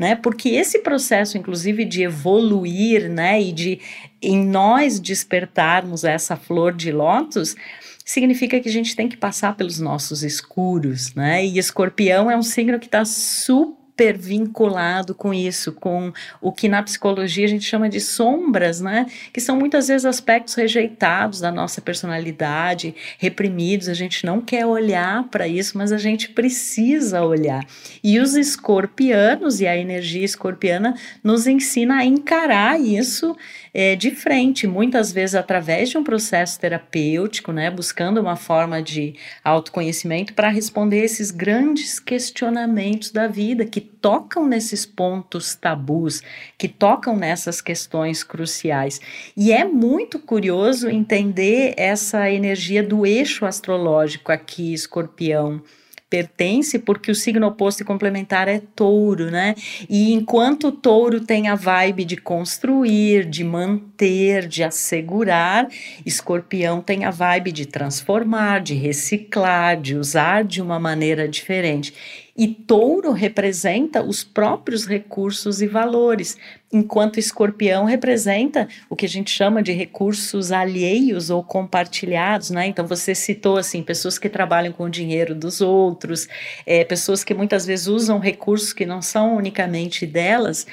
né? 0.00 0.16
Porque 0.16 0.48
esse 0.48 0.78
processo, 0.78 1.36
inclusive, 1.36 1.84
de 1.84 2.02
evoluir, 2.04 3.10
né, 3.10 3.38
e 3.38 3.52
de 3.52 3.78
em 4.22 4.42
nós 4.42 4.98
despertarmos 4.98 6.04
essa 6.04 6.36
flor 6.36 6.72
de 6.72 6.90
lótus, 6.90 7.54
significa 8.02 8.58
que 8.58 8.68
a 8.70 8.72
gente 8.72 8.96
tem 8.96 9.10
que 9.10 9.16
passar 9.18 9.54
pelos 9.54 9.78
nossos 9.78 10.22
escuros, 10.22 11.14
né? 11.14 11.44
E 11.44 11.58
escorpião 11.58 12.30
é 12.30 12.36
um 12.36 12.42
signo 12.42 12.78
que 12.78 12.86
está 12.86 13.04
super 13.04 13.79
super 14.00 14.16
vinculado 14.16 15.14
com 15.14 15.34
isso, 15.34 15.72
com 15.72 16.10
o 16.40 16.50
que 16.50 16.70
na 16.70 16.82
psicologia 16.82 17.44
a 17.44 17.48
gente 17.48 17.66
chama 17.66 17.86
de 17.86 18.00
sombras, 18.00 18.80
né? 18.80 19.04
Que 19.30 19.42
são 19.42 19.58
muitas 19.58 19.88
vezes 19.88 20.06
aspectos 20.06 20.54
rejeitados 20.54 21.38
da 21.38 21.52
nossa 21.52 21.82
personalidade, 21.82 22.94
reprimidos. 23.18 23.90
A 23.90 23.94
gente 23.94 24.24
não 24.24 24.40
quer 24.40 24.64
olhar 24.64 25.24
para 25.24 25.46
isso, 25.46 25.76
mas 25.76 25.92
a 25.92 25.98
gente 25.98 26.30
precisa 26.30 27.22
olhar. 27.22 27.62
E 28.02 28.18
os 28.18 28.34
escorpianos 28.36 29.60
e 29.60 29.66
a 29.66 29.76
energia 29.76 30.24
escorpiana 30.24 30.94
nos 31.22 31.46
ensina 31.46 31.98
a 31.98 32.04
encarar 32.04 32.80
isso 32.80 33.36
é, 33.72 33.94
de 33.94 34.10
frente, 34.10 34.66
muitas 34.66 35.12
vezes 35.12 35.34
através 35.34 35.90
de 35.90 35.98
um 35.98 36.04
processo 36.04 36.58
terapêutico, 36.58 37.52
né, 37.52 37.70
buscando 37.70 38.20
uma 38.20 38.36
forma 38.36 38.82
de 38.82 39.14
autoconhecimento 39.44 40.34
para 40.34 40.48
responder 40.48 41.04
esses 41.04 41.30
grandes 41.30 41.98
questionamentos 41.98 43.10
da 43.10 43.26
vida 43.26 43.64
que 43.64 43.80
tocam 43.80 44.46
nesses 44.46 44.84
pontos 44.84 45.54
tabus, 45.54 46.22
que 46.58 46.68
tocam 46.68 47.16
nessas 47.16 47.60
questões 47.60 48.24
cruciais. 48.24 49.00
E 49.36 49.52
é 49.52 49.64
muito 49.64 50.18
curioso 50.18 50.88
entender 50.88 51.74
essa 51.76 52.30
energia 52.30 52.82
do 52.82 53.06
eixo 53.06 53.46
astrológico 53.46 54.32
aqui, 54.32 54.72
escorpião 54.72 55.62
pertence, 56.10 56.76
porque 56.76 57.10
o 57.10 57.14
signo 57.14 57.46
oposto 57.46 57.82
e 57.82 57.86
complementar 57.86 58.48
é 58.48 58.60
touro, 58.74 59.30
né? 59.30 59.54
E 59.88 60.12
enquanto 60.12 60.68
o 60.68 60.72
touro 60.72 61.20
tem 61.20 61.48
a 61.48 61.54
vibe 61.54 62.04
de 62.04 62.16
construir, 62.16 63.24
de 63.24 63.44
manter, 63.44 64.48
de 64.48 64.64
assegurar, 64.64 65.68
escorpião 66.04 66.80
tem 66.80 67.04
a 67.04 67.10
vibe 67.12 67.52
de 67.52 67.64
transformar, 67.64 68.60
de 68.60 68.74
reciclar, 68.74 69.80
de 69.80 69.94
usar 69.94 70.42
de 70.42 70.60
uma 70.60 70.80
maneira 70.80 71.28
diferente. 71.28 71.94
E 72.40 72.48
touro 72.48 73.12
representa 73.12 74.02
os 74.02 74.24
próprios 74.24 74.86
recursos 74.86 75.60
e 75.60 75.66
valores, 75.66 76.38
enquanto 76.72 77.18
escorpião 77.18 77.84
representa 77.84 78.66
o 78.88 78.96
que 78.96 79.04
a 79.04 79.08
gente 79.10 79.30
chama 79.30 79.62
de 79.62 79.72
recursos 79.72 80.50
alheios 80.50 81.28
ou 81.28 81.44
compartilhados, 81.44 82.48
né? 82.48 82.66
Então 82.66 82.86
você 82.86 83.14
citou 83.14 83.58
assim 83.58 83.82
pessoas 83.82 84.18
que 84.18 84.26
trabalham 84.26 84.72
com 84.72 84.84
o 84.84 84.88
dinheiro 84.88 85.34
dos 85.34 85.60
outros, 85.60 86.28
é, 86.64 86.82
pessoas 86.82 87.22
que 87.22 87.34
muitas 87.34 87.66
vezes 87.66 87.88
usam 87.88 88.18
recursos 88.18 88.72
que 88.72 88.86
não 88.86 89.02
são 89.02 89.36
unicamente 89.36 90.06
delas 90.06 90.66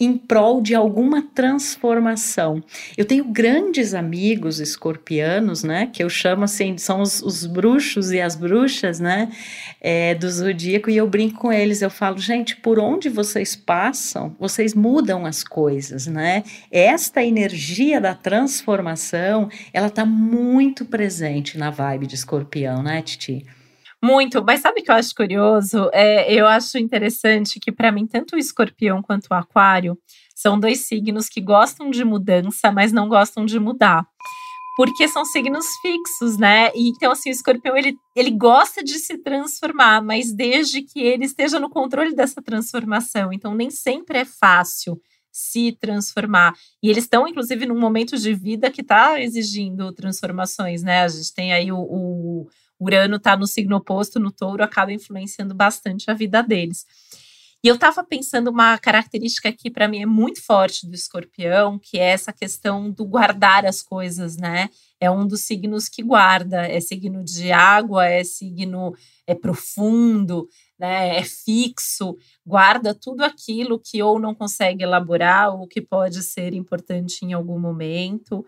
em 0.00 0.16
prol 0.16 0.62
de 0.62 0.74
alguma 0.74 1.20
transformação. 1.34 2.62
Eu 2.96 3.04
tenho 3.04 3.24
grandes 3.24 3.92
amigos 3.92 4.58
escorpianos, 4.58 5.62
né, 5.62 5.90
que 5.92 6.02
eu 6.02 6.08
chamo 6.08 6.44
assim, 6.44 6.78
são 6.78 7.02
os, 7.02 7.20
os 7.20 7.44
bruxos 7.44 8.10
e 8.10 8.20
as 8.20 8.34
bruxas, 8.34 8.98
né, 8.98 9.30
é, 9.78 10.14
do 10.14 10.28
zodíaco, 10.30 10.88
e 10.88 10.96
eu 10.96 11.06
brinco 11.06 11.40
com 11.40 11.52
eles, 11.52 11.82
eu 11.82 11.90
falo, 11.90 12.18
gente, 12.18 12.56
por 12.56 12.78
onde 12.78 13.08
vocês 13.10 13.54
passam, 13.54 14.34
vocês 14.38 14.74
mudam 14.74 15.26
as 15.26 15.44
coisas, 15.44 16.06
né? 16.06 16.44
Esta 16.70 17.22
energia 17.22 18.00
da 18.00 18.14
transformação, 18.14 19.48
ela 19.72 19.88
está 19.88 20.06
muito 20.06 20.84
presente 20.84 21.58
na 21.58 21.70
vibe 21.70 22.06
de 22.06 22.14
escorpião, 22.14 22.82
né, 22.82 23.02
Titi? 23.02 23.44
Muito, 24.02 24.42
mas 24.42 24.60
sabe 24.60 24.80
o 24.80 24.84
que 24.84 24.90
eu 24.90 24.94
acho 24.94 25.14
curioso? 25.14 25.90
É, 25.92 26.32
eu 26.32 26.46
acho 26.46 26.78
interessante 26.78 27.60
que, 27.60 27.70
para 27.70 27.92
mim, 27.92 28.06
tanto 28.06 28.34
o 28.34 28.38
escorpião 28.38 29.02
quanto 29.02 29.26
o 29.30 29.34
aquário 29.34 29.98
são 30.34 30.58
dois 30.58 30.86
signos 30.86 31.28
que 31.28 31.40
gostam 31.40 31.90
de 31.90 32.02
mudança, 32.02 32.72
mas 32.72 32.92
não 32.92 33.08
gostam 33.08 33.44
de 33.44 33.58
mudar. 33.60 34.06
Porque 34.74 35.06
são 35.06 35.22
signos 35.26 35.66
fixos, 35.82 36.38
né? 36.38 36.70
E, 36.74 36.88
então, 36.88 37.12
assim, 37.12 37.28
o 37.28 37.32
escorpião 37.32 37.76
ele, 37.76 37.94
ele 38.16 38.30
gosta 38.30 38.82
de 38.82 38.98
se 38.98 39.18
transformar, 39.18 40.02
mas 40.02 40.32
desde 40.32 40.80
que 40.80 41.00
ele 41.00 41.26
esteja 41.26 41.60
no 41.60 41.68
controle 41.68 42.14
dessa 42.14 42.40
transformação. 42.40 43.30
Então, 43.30 43.54
nem 43.54 43.68
sempre 43.68 44.20
é 44.20 44.24
fácil 44.24 44.98
se 45.30 45.76
transformar. 45.78 46.54
E 46.82 46.88
eles 46.88 47.04
estão, 47.04 47.28
inclusive, 47.28 47.66
num 47.66 47.78
momento 47.78 48.16
de 48.16 48.32
vida 48.32 48.70
que 48.70 48.80
está 48.80 49.20
exigindo 49.20 49.92
transformações, 49.92 50.82
né? 50.82 51.02
A 51.02 51.08
gente 51.08 51.34
tem 51.34 51.52
aí 51.52 51.70
o, 51.70 51.78
o, 51.78 52.48
Urano 52.80 53.16
está 53.16 53.36
no 53.36 53.46
signo 53.46 53.76
oposto, 53.76 54.18
no 54.18 54.32
touro, 54.32 54.64
acaba 54.64 54.92
influenciando 54.92 55.54
bastante 55.54 56.10
a 56.10 56.14
vida 56.14 56.42
deles. 56.42 56.86
E 57.62 57.68
eu 57.68 57.74
estava 57.74 58.02
pensando 58.02 58.48
uma 58.48 58.78
característica 58.78 59.52
que 59.52 59.70
para 59.70 59.86
mim 59.86 60.00
é 60.00 60.06
muito 60.06 60.42
forte 60.42 60.86
do 60.88 60.94
escorpião, 60.94 61.78
que 61.78 61.98
é 61.98 62.08
essa 62.08 62.32
questão 62.32 62.90
do 62.90 63.04
guardar 63.04 63.66
as 63.66 63.82
coisas, 63.82 64.34
né? 64.38 64.70
É 64.98 65.10
um 65.10 65.26
dos 65.26 65.42
signos 65.42 65.86
que 65.86 66.02
guarda, 66.02 66.66
é 66.66 66.80
signo 66.80 67.22
de 67.22 67.52
água, 67.52 68.06
é 68.06 68.24
signo 68.24 68.94
é 69.26 69.34
profundo, 69.34 70.48
né? 70.78 71.18
É 71.18 71.22
fixo, 71.22 72.16
guarda 72.46 72.94
tudo 72.94 73.22
aquilo 73.22 73.78
que 73.78 74.02
ou 74.02 74.18
não 74.18 74.34
consegue 74.34 74.82
elaborar 74.82 75.54
ou 75.54 75.68
que 75.68 75.82
pode 75.82 76.22
ser 76.22 76.54
importante 76.54 77.26
em 77.26 77.34
algum 77.34 77.58
momento. 77.58 78.42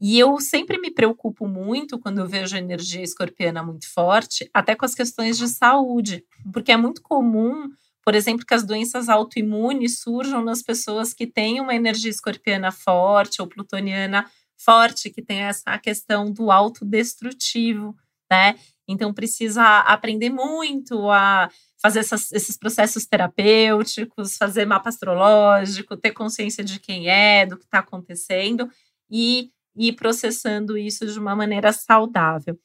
E 0.00 0.18
eu 0.18 0.38
sempre 0.40 0.78
me 0.78 0.90
preocupo 0.90 1.48
muito 1.48 1.98
quando 1.98 2.18
eu 2.18 2.26
vejo 2.26 2.54
a 2.54 2.58
energia 2.58 3.02
escorpiana 3.02 3.62
muito 3.62 3.90
forte, 3.90 4.48
até 4.52 4.74
com 4.74 4.84
as 4.84 4.94
questões 4.94 5.38
de 5.38 5.48
saúde, 5.48 6.22
porque 6.52 6.70
é 6.70 6.76
muito 6.76 7.00
comum, 7.02 7.70
por 8.04 8.14
exemplo, 8.14 8.44
que 8.44 8.54
as 8.54 8.62
doenças 8.62 9.08
autoimunes 9.08 10.00
surjam 10.00 10.44
nas 10.44 10.62
pessoas 10.62 11.14
que 11.14 11.26
têm 11.26 11.60
uma 11.60 11.74
energia 11.74 12.10
escorpiana 12.10 12.70
forte 12.70 13.40
ou 13.40 13.48
plutoniana 13.48 14.30
forte, 14.56 15.10
que 15.10 15.22
tem 15.22 15.40
essa 15.40 15.78
questão 15.78 16.30
do 16.30 16.50
autodestrutivo, 16.50 17.96
né? 18.30 18.56
Então 18.88 19.12
precisa 19.12 19.80
aprender 19.80 20.30
muito 20.30 21.10
a 21.10 21.50
fazer 21.80 22.00
essas, 22.00 22.32
esses 22.32 22.56
processos 22.56 23.06
terapêuticos, 23.06 24.36
fazer 24.36 24.66
mapa 24.66 24.88
astrológico, 24.88 25.96
ter 25.96 26.12
consciência 26.12 26.62
de 26.62 26.78
quem 26.80 27.08
é, 27.08 27.46
do 27.46 27.56
que 27.56 27.64
está 27.64 27.80
acontecendo 27.80 28.70
e 29.10 29.50
e 29.76 29.92
processando 29.92 30.76
isso 30.76 31.06
de 31.06 31.18
uma 31.18 31.36
maneira 31.36 31.72
saudável. 31.72 32.58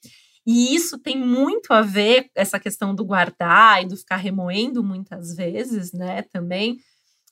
E 0.46 0.74
isso 0.74 0.98
tem 0.98 1.16
muito 1.16 1.72
a 1.72 1.82
ver, 1.82 2.28
essa 2.34 2.58
questão 2.58 2.94
do 2.94 3.04
guardar 3.04 3.82
e 3.82 3.86
do 3.86 3.96
ficar 3.96 4.16
remoendo 4.16 4.82
muitas 4.82 5.36
vezes, 5.36 5.92
né, 5.92 6.22
também, 6.32 6.78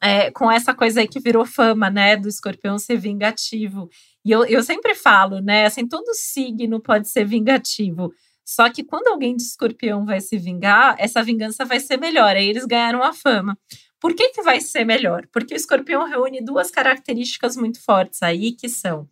é, 0.02 0.30
com 0.30 0.50
essa 0.50 0.72
coisa 0.74 1.00
aí 1.00 1.08
que 1.08 1.20
virou 1.20 1.44
fama, 1.44 1.90
né, 1.90 2.16
do 2.16 2.28
escorpião 2.28 2.78
ser 2.78 2.96
vingativo. 2.96 3.88
E 4.24 4.30
eu, 4.30 4.44
eu 4.44 4.62
sempre 4.62 4.94
falo, 4.94 5.40
né, 5.40 5.66
assim, 5.66 5.86
todo 5.88 6.14
signo 6.14 6.80
pode 6.80 7.08
ser 7.08 7.24
vingativo, 7.24 8.12
só 8.44 8.68
que 8.68 8.82
quando 8.82 9.06
alguém 9.06 9.36
de 9.36 9.44
escorpião 9.44 10.04
vai 10.04 10.20
se 10.20 10.36
vingar, 10.36 10.96
essa 10.98 11.22
vingança 11.22 11.64
vai 11.64 11.78
ser 11.78 11.96
melhor, 11.98 12.34
aí 12.34 12.48
eles 12.48 12.64
ganharam 12.64 13.00
a 13.00 13.12
fama. 13.12 13.56
Por 14.00 14.12
que, 14.12 14.30
que 14.30 14.42
vai 14.42 14.60
ser 14.60 14.84
melhor? 14.84 15.26
Porque 15.32 15.54
o 15.54 15.56
escorpião 15.56 16.04
reúne 16.04 16.42
duas 16.42 16.68
características 16.68 17.56
muito 17.56 17.80
fortes 17.80 18.22
aí, 18.22 18.50
que 18.52 18.68
são 18.68 19.08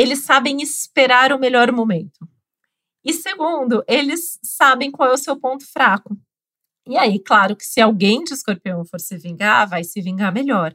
eles 0.00 0.20
sabem 0.20 0.62
esperar 0.62 1.30
o 1.30 1.38
melhor 1.38 1.70
momento. 1.70 2.26
E 3.04 3.12
segundo, 3.12 3.84
eles 3.86 4.38
sabem 4.42 4.90
qual 4.90 5.10
é 5.10 5.12
o 5.12 5.18
seu 5.18 5.38
ponto 5.38 5.70
fraco. 5.70 6.16
E 6.88 6.96
aí, 6.96 7.18
claro 7.18 7.54
que 7.54 7.66
se 7.66 7.82
alguém 7.82 8.24
de 8.24 8.32
escorpião 8.32 8.82
for 8.82 8.98
se 8.98 9.18
vingar, 9.18 9.68
vai 9.68 9.84
se 9.84 10.00
vingar 10.00 10.32
melhor. 10.32 10.74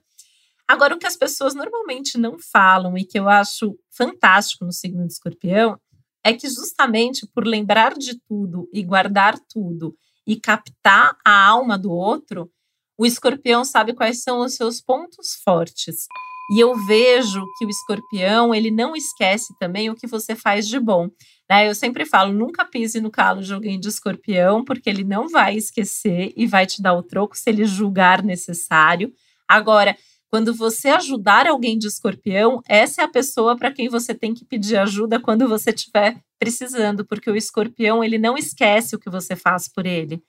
Agora, 0.67 0.93
o 0.93 0.99
que 0.99 1.07
as 1.07 1.15
pessoas 1.15 1.55
normalmente 1.55 2.19
não 2.19 2.37
falam 2.37 2.95
e 2.95 3.03
que 3.03 3.17
eu 3.17 3.27
acho 3.27 3.75
fantástico 3.89 4.63
no 4.63 4.71
signo 4.71 5.07
de 5.07 5.13
escorpião 5.13 5.79
é 6.23 6.31
que, 6.31 6.47
justamente 6.47 7.25
por 7.25 7.47
lembrar 7.47 7.95
de 7.95 8.19
tudo 8.27 8.69
e 8.71 8.83
guardar 8.83 9.39
tudo 9.49 9.97
e 10.25 10.39
captar 10.39 11.17
a 11.25 11.47
alma 11.47 11.79
do 11.79 11.91
outro, 11.91 12.51
o 12.95 13.07
escorpião 13.07 13.65
sabe 13.65 13.93
quais 13.95 14.21
são 14.21 14.41
os 14.41 14.53
seus 14.53 14.79
pontos 14.79 15.33
fortes. 15.43 16.05
E 16.49 16.59
eu 16.59 16.75
vejo 16.75 17.43
que 17.57 17.65
o 17.65 17.69
escorpião, 17.69 18.53
ele 18.53 18.69
não 18.69 18.95
esquece 18.95 19.57
também 19.59 19.89
o 19.89 19.95
que 19.95 20.05
você 20.05 20.35
faz 20.35 20.67
de 20.67 20.79
bom. 20.79 21.09
Né? 21.49 21.67
Eu 21.67 21.75
sempre 21.75 22.05
falo, 22.05 22.33
nunca 22.33 22.63
pise 22.65 23.01
no 23.01 23.09
calo 23.09 23.41
de 23.41 23.53
alguém 23.53 23.79
de 23.79 23.87
escorpião, 23.87 24.63
porque 24.63 24.89
ele 24.89 25.03
não 25.03 25.27
vai 25.27 25.55
esquecer 25.55 26.33
e 26.35 26.45
vai 26.45 26.65
te 26.65 26.81
dar 26.81 26.93
o 26.93 27.03
troco 27.03 27.37
se 27.37 27.49
ele 27.49 27.65
julgar 27.65 28.23
necessário. 28.23 29.11
Agora, 29.47 29.95
quando 30.29 30.53
você 30.53 30.89
ajudar 30.89 31.47
alguém 31.47 31.77
de 31.77 31.87
escorpião, 31.87 32.61
essa 32.67 33.01
é 33.01 33.05
a 33.05 33.09
pessoa 33.09 33.55
para 33.55 33.71
quem 33.71 33.87
você 33.87 34.13
tem 34.13 34.33
que 34.33 34.43
pedir 34.43 34.77
ajuda 34.77 35.19
quando 35.19 35.47
você 35.47 35.69
estiver 35.69 36.19
precisando, 36.37 37.05
porque 37.05 37.29
o 37.29 37.35
escorpião, 37.35 38.03
ele 38.03 38.17
não 38.17 38.37
esquece 38.37 38.95
o 38.95 38.99
que 38.99 39.09
você 39.09 39.35
faz 39.35 39.67
por 39.67 39.85
ele. 39.85 40.21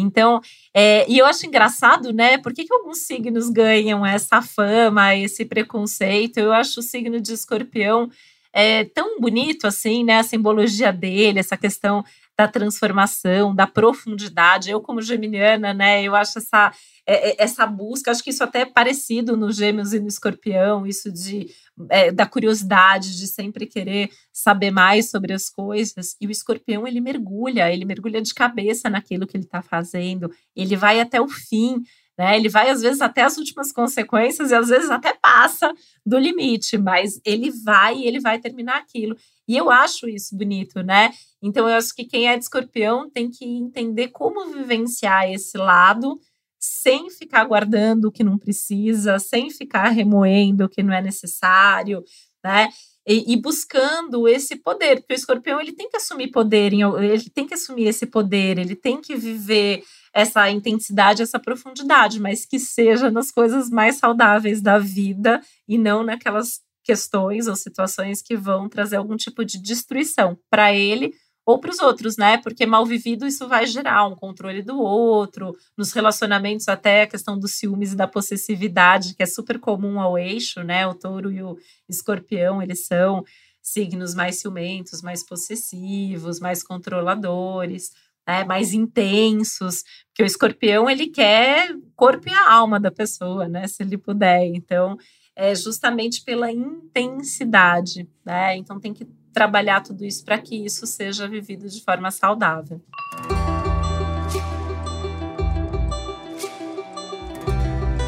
Então, 0.00 0.40
é, 0.72 1.04
e 1.10 1.18
eu 1.18 1.26
acho 1.26 1.44
engraçado, 1.44 2.12
né? 2.12 2.38
Por 2.38 2.54
que, 2.54 2.64
que 2.64 2.72
alguns 2.72 2.98
signos 2.98 3.50
ganham 3.50 4.06
essa 4.06 4.40
fama, 4.40 5.16
esse 5.16 5.44
preconceito? 5.44 6.38
Eu 6.38 6.52
acho 6.52 6.78
o 6.78 6.82
signo 6.82 7.20
de 7.20 7.32
escorpião 7.32 8.08
é, 8.52 8.84
tão 8.84 9.20
bonito 9.20 9.66
assim, 9.66 10.04
né? 10.04 10.18
A 10.18 10.22
simbologia 10.22 10.92
dele, 10.92 11.40
essa 11.40 11.56
questão 11.56 12.04
da 12.38 12.46
transformação, 12.46 13.52
da 13.52 13.66
profundidade. 13.66 14.70
Eu, 14.70 14.80
como 14.80 15.02
geminiana, 15.02 15.74
né? 15.74 16.04
Eu 16.04 16.14
acho 16.14 16.38
essa, 16.38 16.72
é, 17.04 17.30
é, 17.30 17.36
essa 17.42 17.66
busca, 17.66 18.12
acho 18.12 18.22
que 18.22 18.30
isso 18.30 18.44
até 18.44 18.60
é 18.60 18.66
parecido 18.66 19.36
no 19.36 19.50
Gêmeos 19.50 19.92
e 19.92 19.98
no 19.98 20.06
Escorpião, 20.06 20.86
isso 20.86 21.10
de 21.10 21.48
é, 21.90 22.12
da 22.12 22.26
curiosidade, 22.26 23.16
de 23.16 23.26
sempre 23.26 23.66
querer 23.66 24.10
saber 24.32 24.70
mais 24.70 25.10
sobre 25.10 25.32
as 25.32 25.50
coisas. 25.50 26.16
E 26.20 26.26
o 26.26 26.30
escorpião, 26.30 26.86
ele 26.86 27.00
mergulha, 27.00 27.72
ele 27.72 27.84
mergulha 27.84 28.20
de 28.20 28.34
cabeça 28.34 28.88
naquilo 28.88 29.26
que 29.26 29.36
ele 29.36 29.44
está 29.44 29.62
fazendo, 29.62 30.30
ele 30.56 30.76
vai 30.76 31.00
até 31.00 31.20
o 31.20 31.28
fim. 31.28 31.82
Né? 32.18 32.36
Ele 32.36 32.48
vai, 32.48 32.68
às 32.68 32.82
vezes, 32.82 33.00
até 33.00 33.22
as 33.22 33.38
últimas 33.38 33.70
consequências 33.70 34.50
e 34.50 34.54
às 34.54 34.68
vezes 34.68 34.90
até 34.90 35.16
passa 35.28 35.72
do 36.04 36.18
limite, 36.18 36.78
mas 36.78 37.20
ele 37.24 37.50
vai 37.50 38.02
ele 38.02 38.18
vai 38.18 38.38
terminar 38.38 38.78
aquilo. 38.78 39.14
E 39.46 39.56
eu 39.56 39.70
acho 39.70 40.08
isso 40.08 40.36
bonito, 40.36 40.82
né? 40.82 41.10
Então, 41.42 41.68
eu 41.68 41.76
acho 41.76 41.94
que 41.94 42.04
quem 42.04 42.28
é 42.28 42.36
de 42.36 42.44
escorpião 42.44 43.08
tem 43.10 43.30
que 43.30 43.44
entender 43.44 44.08
como 44.08 44.52
vivenciar 44.52 45.30
esse 45.30 45.56
lado 45.56 46.18
sem 46.58 47.08
ficar 47.10 47.44
guardando 47.44 48.06
o 48.06 48.12
que 48.12 48.24
não 48.24 48.36
precisa, 48.36 49.18
sem 49.18 49.48
ficar 49.50 49.88
remoendo 49.88 50.64
o 50.64 50.68
que 50.68 50.82
não 50.82 50.92
é 50.92 51.00
necessário, 51.00 52.02
né? 52.44 52.68
E, 53.06 53.32
e, 53.32 53.36
buscando 53.40 54.28
esse 54.28 54.56
poder, 54.56 55.00
porque 55.00 55.14
o 55.14 55.16
escorpião 55.16 55.58
ele 55.58 55.72
tem 55.72 55.88
que 55.88 55.96
assumir 55.96 56.30
poder, 56.30 56.74
ele 56.74 57.30
tem 57.30 57.46
que 57.46 57.54
assumir 57.54 57.86
esse 57.86 58.04
poder, 58.04 58.58
ele 58.58 58.76
tem 58.76 59.00
que 59.00 59.16
viver 59.16 59.82
essa 60.12 60.50
intensidade, 60.50 61.22
essa 61.22 61.38
profundidade, 61.38 62.20
mas 62.20 62.44
que 62.44 62.58
seja 62.58 63.10
nas 63.10 63.30
coisas 63.30 63.70
mais 63.70 63.96
saudáveis 63.96 64.60
da 64.60 64.78
vida 64.78 65.40
e 65.66 65.78
não 65.78 66.02
naquelas 66.02 66.60
questões 66.82 67.46
ou 67.46 67.54
situações 67.54 68.22
que 68.22 68.36
vão 68.36 68.68
trazer 68.68 68.96
algum 68.96 69.16
tipo 69.16 69.44
de 69.44 69.58
destruição 69.58 70.38
para 70.50 70.72
ele 70.72 71.12
ou 71.44 71.58
para 71.58 71.70
os 71.70 71.78
outros, 71.80 72.18
né? 72.18 72.36
Porque 72.36 72.66
mal 72.66 72.84
vivido 72.84 73.26
isso 73.26 73.48
vai 73.48 73.66
gerar 73.66 74.06
um 74.06 74.14
controle 74.14 74.62
do 74.62 74.78
outro, 74.78 75.56
nos 75.76 75.92
relacionamentos 75.92 76.68
até 76.68 77.02
a 77.02 77.06
questão 77.06 77.38
dos 77.38 77.52
ciúmes 77.52 77.92
e 77.92 77.96
da 77.96 78.06
possessividade, 78.06 79.14
que 79.14 79.22
é 79.22 79.26
super 79.26 79.58
comum 79.58 79.98
ao 79.98 80.18
eixo, 80.18 80.62
né? 80.62 80.86
O 80.86 80.94
touro 80.94 81.32
e 81.32 81.42
o 81.42 81.56
escorpião, 81.88 82.62
eles 82.62 82.84
são 82.84 83.24
signos 83.62 84.14
mais 84.14 84.36
ciumentos, 84.36 85.00
mais 85.00 85.24
possessivos, 85.24 86.38
mais 86.38 86.62
controladores 86.62 87.92
né, 88.28 88.44
mais 88.44 88.74
intensos, 88.74 89.82
porque 90.08 90.22
o 90.22 90.26
escorpião 90.26 90.90
ele 90.90 91.06
quer 91.06 91.74
corpo 91.96 92.28
e 92.28 92.32
a 92.32 92.52
alma 92.52 92.78
da 92.78 92.90
pessoa, 92.90 93.48
né, 93.48 93.66
se 93.66 93.82
ele 93.82 93.96
puder. 93.96 94.44
Então, 94.54 94.98
é 95.34 95.54
justamente 95.54 96.22
pela 96.24 96.50
intensidade, 96.50 98.08
né? 98.26 98.56
Então 98.56 98.80
tem 98.80 98.92
que 98.92 99.06
trabalhar 99.32 99.80
tudo 99.80 100.04
isso 100.04 100.24
para 100.24 100.36
que 100.36 100.56
isso 100.56 100.84
seja 100.84 101.28
vivido 101.28 101.68
de 101.68 101.80
forma 101.82 102.10
saudável. 102.10 102.82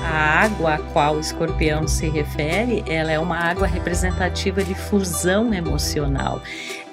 A 0.05 0.43
água 0.43 0.75
a 0.75 0.79
qual 0.93 1.15
o 1.15 1.21
escorpião 1.21 1.87
se 1.87 2.09
refere, 2.09 2.83
ela 2.89 3.12
é 3.12 3.19
uma 3.19 3.37
água 3.37 3.69
representativa 3.69 4.65
de 4.65 4.75
fusão 4.75 5.55
emocional. 5.55 6.43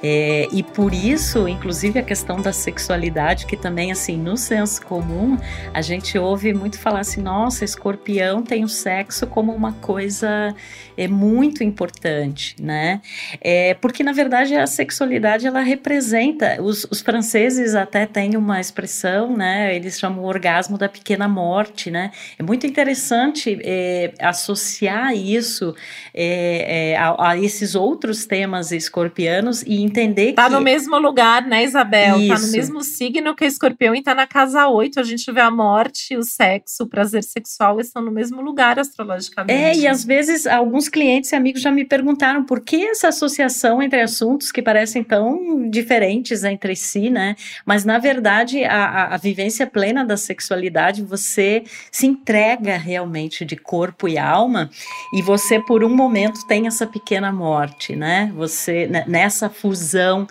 É, 0.09 0.47
e 0.53 0.63
por 0.63 0.93
isso, 0.93 1.49
inclusive, 1.49 1.99
a 1.99 2.01
questão 2.01 2.41
da 2.41 2.53
sexualidade, 2.53 3.45
que 3.45 3.57
também, 3.57 3.91
assim, 3.91 4.15
no 4.15 4.37
senso 4.37 4.81
comum, 4.85 5.37
a 5.73 5.81
gente 5.81 6.17
ouve 6.17 6.53
muito 6.53 6.79
falar 6.79 7.01
assim: 7.01 7.21
nossa, 7.21 7.65
escorpião 7.65 8.41
tem 8.41 8.63
o 8.63 8.69
sexo 8.69 9.27
como 9.27 9.53
uma 9.53 9.73
coisa 9.73 10.55
é, 10.95 11.09
muito 11.09 11.61
importante, 11.61 12.55
né? 12.57 13.01
É, 13.41 13.73
porque, 13.73 14.01
na 14.01 14.13
verdade, 14.13 14.55
a 14.55 14.65
sexualidade 14.65 15.45
ela 15.45 15.59
representa. 15.59 16.61
Os, 16.61 16.87
os 16.89 17.01
franceses 17.01 17.75
até 17.75 18.05
têm 18.05 18.37
uma 18.37 18.61
expressão, 18.61 19.35
né? 19.35 19.75
Eles 19.75 19.99
chamam 19.99 20.23
o 20.23 20.27
orgasmo 20.27 20.77
da 20.77 20.87
pequena 20.87 21.27
morte, 21.27 21.91
né? 21.91 22.11
É 22.39 22.43
muito 22.43 22.65
interessante 22.65 23.59
é, 23.61 24.13
associar 24.21 25.13
isso 25.13 25.75
é, 26.13 26.91
é, 26.93 26.97
a, 26.97 27.31
a 27.31 27.37
esses 27.37 27.75
outros 27.75 28.25
temas 28.25 28.71
escorpianos 28.71 29.63
e 29.63 29.83
entender 29.83 29.96
tá 30.35 30.43
que. 30.43 30.49
Tá 30.49 30.49
no 30.49 30.61
mesmo 30.61 30.97
lugar, 30.99 31.45
né, 31.45 31.63
Isabel? 31.63 32.19
Isso. 32.19 32.27
Tá 32.27 32.39
no 32.39 32.51
mesmo 32.51 32.83
signo 32.83 33.35
que 33.35 33.45
escorpião 33.45 33.95
e 33.95 34.03
tá 34.03 34.13
na 34.13 34.27
casa 34.27 34.67
8. 34.67 34.99
A 34.99 35.03
gente 35.03 35.31
vê 35.31 35.41
a 35.41 35.49
morte, 35.49 36.15
o 36.15 36.23
sexo, 36.23 36.83
o 36.83 36.87
prazer 36.87 37.23
sexual 37.23 37.79
estão 37.79 38.01
no 38.01 38.11
mesmo 38.11 38.41
lugar 38.41 38.77
astrologicamente. 38.79 39.57
É, 39.57 39.75
e 39.75 39.87
às 39.87 40.03
vezes 40.03 40.45
alguns 40.45 40.89
clientes 40.89 41.31
e 41.31 41.35
amigos 41.35 41.61
já 41.61 41.71
me 41.71 41.85
perguntaram 41.85 42.43
por 42.43 42.59
que 42.61 42.85
essa 42.85 43.07
associação 43.07 43.81
entre 43.81 44.01
assuntos 44.01 44.51
que 44.51 44.61
parecem 44.61 45.03
tão 45.03 45.69
diferentes 45.69 46.43
entre 46.43 46.75
si, 46.75 47.09
né? 47.09 47.35
Mas 47.65 47.85
na 47.85 47.97
verdade, 47.97 48.63
a, 48.63 48.85
a, 48.85 49.15
a 49.15 49.17
vivência 49.17 49.65
plena 49.65 50.05
da 50.05 50.17
sexualidade, 50.17 51.03
você 51.03 51.63
se 51.91 52.05
entrega 52.05 52.77
realmente 52.77 53.45
de 53.45 53.55
corpo 53.55 54.07
e 54.07 54.17
alma, 54.17 54.69
e 55.13 55.21
você, 55.21 55.60
por 55.60 55.83
um 55.83 55.95
momento, 55.95 56.45
tem 56.47 56.67
essa 56.67 56.86
pequena 56.86 57.31
morte, 57.31 57.95
né? 57.95 58.31
Você, 58.36 58.89
nessa 59.07 59.49
fusão 59.49 59.76
fusão 59.77 60.27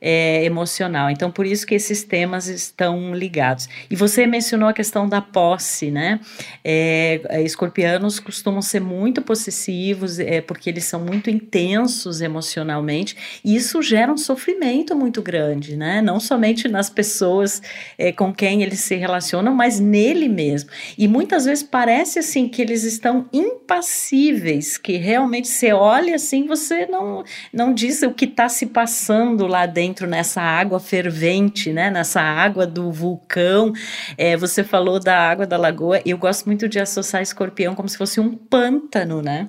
é, 0.00 0.44
emocional. 0.44 1.10
Então, 1.10 1.30
por 1.30 1.46
isso 1.46 1.66
que 1.66 1.74
esses 1.74 2.02
temas 2.02 2.46
estão 2.46 3.14
ligados. 3.14 3.68
E 3.90 3.96
você 3.96 4.26
mencionou 4.26 4.68
a 4.68 4.72
questão 4.72 5.08
da 5.08 5.20
posse, 5.20 5.90
né? 5.90 6.20
É, 6.64 7.20
é, 7.28 7.42
escorpianos 7.42 8.20
costumam 8.20 8.62
ser 8.62 8.80
muito 8.80 9.22
possessivos, 9.22 10.18
é, 10.18 10.40
porque 10.40 10.70
eles 10.70 10.84
são 10.84 11.00
muito 11.00 11.30
intensos 11.30 12.20
emocionalmente, 12.20 13.16
e 13.44 13.56
isso 13.56 13.82
gera 13.82 14.12
um 14.12 14.16
sofrimento 14.16 14.94
muito 14.94 15.22
grande, 15.22 15.76
né? 15.76 16.00
Não 16.00 16.20
somente 16.20 16.68
nas 16.68 16.88
pessoas 16.88 17.60
é, 17.96 18.12
com 18.12 18.32
quem 18.32 18.62
eles 18.62 18.80
se 18.80 18.94
relacionam, 18.94 19.54
mas 19.54 19.80
nele 19.80 20.28
mesmo. 20.28 20.70
E 20.96 21.08
muitas 21.08 21.44
vezes 21.44 21.64
parece 21.64 22.18
assim 22.18 22.48
que 22.48 22.62
eles 22.62 22.84
estão 22.84 23.28
impassíveis, 23.32 24.78
que 24.78 24.96
realmente 24.96 25.48
você 25.48 25.72
olha 25.72 26.14
assim, 26.14 26.46
você 26.46 26.86
não, 26.86 27.24
não 27.52 27.72
diz 27.74 28.02
o 28.02 28.12
que 28.12 28.24
está 28.24 28.48
se 28.48 28.66
passando 28.66 29.46
lá 29.46 29.66
dentro 29.66 29.87
dentro 29.88 30.06
nessa 30.06 30.42
água 30.42 30.78
fervente, 30.78 31.72
né? 31.72 31.90
Nessa 31.90 32.20
água 32.20 32.66
do 32.66 32.92
vulcão. 32.92 33.72
É, 34.16 34.36
você 34.36 34.62
falou 34.62 35.00
da 35.00 35.18
água 35.18 35.46
da 35.46 35.56
lagoa. 35.56 36.00
Eu 36.04 36.18
gosto 36.18 36.46
muito 36.46 36.68
de 36.68 36.78
associar 36.78 37.22
escorpião 37.22 37.74
como 37.74 37.88
se 37.88 37.96
fosse 37.96 38.20
um 38.20 38.36
pântano, 38.36 39.22
né? 39.22 39.48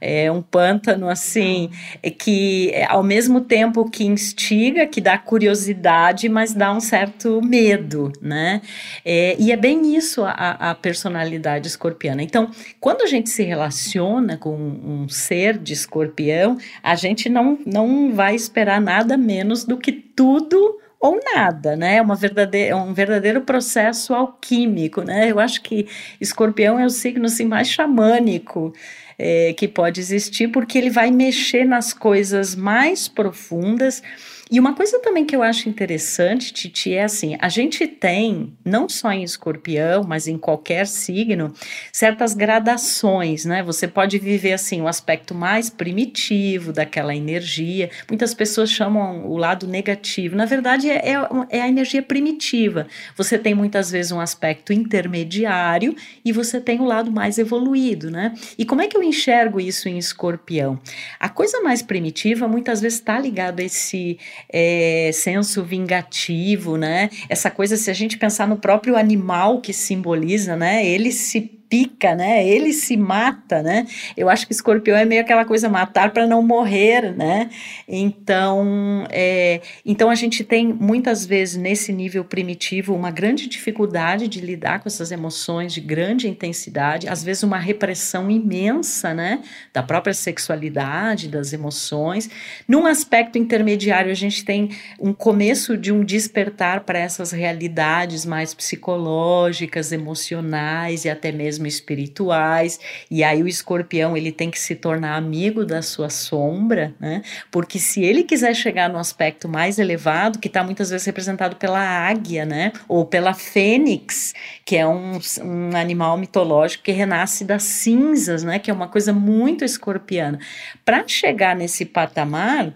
É 0.00 0.30
um 0.30 0.42
pântano 0.42 1.08
assim 1.08 1.70
é 2.02 2.10
que 2.10 2.70
é, 2.72 2.84
ao 2.84 3.02
mesmo 3.02 3.40
tempo 3.40 3.88
que 3.90 4.04
instiga, 4.04 4.86
que 4.86 5.00
dá 5.00 5.18
curiosidade, 5.18 6.28
mas 6.28 6.54
dá 6.54 6.72
um 6.72 6.80
certo 6.80 7.40
medo, 7.42 8.12
né? 8.20 8.60
É, 9.04 9.36
e 9.38 9.52
é 9.52 9.56
bem 9.56 9.96
isso 9.96 10.24
a, 10.24 10.30
a, 10.30 10.74
personalidade 10.74 11.68
escorpiana. 11.68 12.22
Então, 12.22 12.50
quando 12.80 13.02
a 13.02 13.06
gente 13.06 13.30
se 13.30 13.42
relaciona 13.42 14.36
com 14.36 14.54
um 14.54 15.08
ser 15.08 15.58
de 15.58 15.72
escorpião, 15.72 16.58
a 16.82 16.94
gente 16.94 17.28
não, 17.28 17.58
não 17.66 18.12
vai 18.12 18.34
esperar 18.34 18.80
nada 18.80 19.16
menos 19.16 19.64
do 19.64 19.76
que 19.76 19.92
tudo 19.92 20.80
ou 21.00 21.20
nada, 21.34 21.76
né? 21.76 21.96
É 21.96 22.02
uma 22.02 22.16
verdadeira, 22.16 22.70
é 22.70 22.74
um 22.74 22.92
verdadeiro 22.92 23.42
processo 23.42 24.14
alquímico, 24.14 25.02
né? 25.02 25.30
Eu 25.30 25.38
acho 25.38 25.62
que 25.62 25.86
escorpião 26.20 26.78
é 26.78 26.86
o 26.86 26.90
signo 26.90 27.26
assim, 27.26 27.44
mais 27.44 27.68
xamânico 27.68 28.72
é, 29.18 29.52
que 29.54 29.66
pode 29.66 30.00
existir, 30.00 30.48
porque 30.48 30.76
ele 30.78 30.90
vai 30.90 31.10
mexer 31.10 31.64
nas 31.64 31.92
coisas 31.92 32.54
mais 32.54 33.08
profundas 33.08 34.02
e 34.48 34.60
uma 34.60 34.74
coisa 34.74 35.00
também 35.00 35.24
que 35.24 35.34
eu 35.34 35.42
acho 35.42 35.68
interessante, 35.68 36.52
Titi, 36.52 36.94
é 36.94 37.02
assim: 37.02 37.36
a 37.40 37.48
gente 37.48 37.84
tem, 37.86 38.56
não 38.64 38.88
só 38.88 39.10
em 39.10 39.24
escorpião, 39.24 40.04
mas 40.06 40.28
em 40.28 40.38
qualquer 40.38 40.86
signo, 40.86 41.52
certas 41.92 42.32
gradações, 42.32 43.44
né? 43.44 43.60
Você 43.64 43.88
pode 43.88 44.18
viver 44.18 44.52
assim 44.52 44.80
o 44.80 44.86
aspecto 44.86 45.34
mais 45.34 45.68
primitivo 45.68 46.72
daquela 46.72 47.14
energia. 47.14 47.90
Muitas 48.08 48.34
pessoas 48.34 48.70
chamam 48.70 49.26
o 49.26 49.36
lado 49.36 49.66
negativo. 49.66 50.36
Na 50.36 50.44
verdade, 50.44 50.88
é, 50.88 51.10
é, 51.10 51.16
é 51.50 51.62
a 51.62 51.68
energia 51.68 52.02
primitiva. 52.02 52.86
Você 53.16 53.36
tem 53.36 53.52
muitas 53.52 53.90
vezes 53.90 54.12
um 54.12 54.20
aspecto 54.20 54.72
intermediário 54.72 55.96
e 56.24 56.30
você 56.30 56.60
tem 56.60 56.80
o 56.80 56.84
lado 56.84 57.10
mais 57.10 57.38
evoluído, 57.38 58.12
né? 58.12 58.32
E 58.56 58.64
como 58.64 58.80
é 58.80 58.86
que 58.86 58.96
eu 58.96 59.02
enxergo 59.02 59.58
isso 59.60 59.88
em 59.88 59.98
escorpião? 59.98 60.78
A 61.18 61.28
coisa 61.28 61.60
mais 61.62 61.82
primitiva 61.82 62.46
muitas 62.46 62.80
vezes 62.80 63.00
está 63.00 63.18
ligada 63.18 63.60
a 63.60 63.64
esse 63.64 64.18
é, 64.52 65.10
senso 65.12 65.62
vingativo, 65.62 66.76
né? 66.76 67.10
Essa 67.28 67.50
coisa, 67.50 67.76
se 67.76 67.90
a 67.90 67.94
gente 67.94 68.18
pensar 68.18 68.46
no 68.46 68.56
próprio 68.56 68.96
animal 68.96 69.60
que 69.60 69.72
simboliza, 69.72 70.56
né? 70.56 70.86
Ele 70.86 71.12
se 71.12 71.40
pica, 71.68 72.14
né? 72.14 72.46
Ele 72.46 72.72
se 72.72 72.96
mata, 72.96 73.62
né? 73.62 73.86
Eu 74.16 74.28
acho 74.28 74.46
que 74.46 74.52
escorpião 74.52 74.96
é 74.96 75.04
meio 75.04 75.20
aquela 75.20 75.44
coisa 75.44 75.68
matar 75.68 76.12
para 76.12 76.26
não 76.26 76.42
morrer, 76.42 77.14
né? 77.14 77.50
Então, 77.88 79.06
é, 79.10 79.60
então 79.84 80.10
a 80.10 80.14
gente 80.14 80.44
tem 80.44 80.66
muitas 80.72 81.24
vezes 81.26 81.56
nesse 81.56 81.92
nível 81.92 82.24
primitivo 82.24 82.94
uma 82.94 83.10
grande 83.10 83.48
dificuldade 83.48 84.28
de 84.28 84.40
lidar 84.40 84.80
com 84.80 84.88
essas 84.88 85.10
emoções 85.10 85.72
de 85.72 85.80
grande 85.80 86.28
intensidade, 86.28 87.08
às 87.08 87.22
vezes 87.22 87.42
uma 87.42 87.58
repressão 87.58 88.30
imensa, 88.30 89.12
né? 89.14 89.42
Da 89.72 89.82
própria 89.82 90.14
sexualidade, 90.14 91.28
das 91.28 91.52
emoções. 91.52 92.30
Num 92.66 92.86
aspecto 92.86 93.38
intermediário, 93.38 94.10
a 94.10 94.14
gente 94.14 94.44
tem 94.44 94.70
um 95.00 95.12
começo 95.12 95.76
de 95.76 95.92
um 95.92 96.04
despertar 96.04 96.80
para 96.80 96.98
essas 96.98 97.32
realidades 97.32 98.24
mais 98.24 98.54
psicológicas, 98.54 99.92
emocionais 99.92 101.04
e 101.04 101.10
até 101.10 101.32
mesmo 101.32 101.55
mesmo 101.58 101.66
espirituais. 101.66 102.80
E 103.10 103.22
aí 103.22 103.42
o 103.42 103.48
escorpião 103.48 104.16
ele 104.16 104.32
tem 104.32 104.50
que 104.50 104.58
se 104.58 104.74
tornar 104.74 105.16
amigo 105.16 105.64
da 105.64 105.82
sua 105.82 106.08
sombra, 106.08 106.94
né? 106.98 107.22
Porque 107.50 107.78
se 107.78 108.02
ele 108.02 108.22
quiser 108.22 108.54
chegar 108.54 108.88
no 108.88 108.98
aspecto 108.98 109.48
mais 109.48 109.78
elevado, 109.78 110.38
que 110.38 110.48
está 110.48 110.62
muitas 110.62 110.90
vezes 110.90 111.06
representado 111.06 111.56
pela 111.56 111.80
águia, 111.80 112.44
né? 112.44 112.72
Ou 112.88 113.04
pela 113.04 113.34
fênix, 113.34 114.34
que 114.64 114.76
é 114.76 114.86
um, 114.86 115.18
um 115.42 115.76
animal 115.76 116.16
mitológico 116.16 116.84
que 116.84 116.92
renasce 116.92 117.44
das 117.44 117.62
cinzas, 117.62 118.42
né? 118.42 118.58
Que 118.58 118.70
é 118.70 118.74
uma 118.74 118.88
coisa 118.88 119.12
muito 119.12 119.64
escorpiana. 119.64 120.38
Para 120.84 121.06
chegar 121.06 121.54
nesse 121.54 121.84
patamar, 121.84 122.72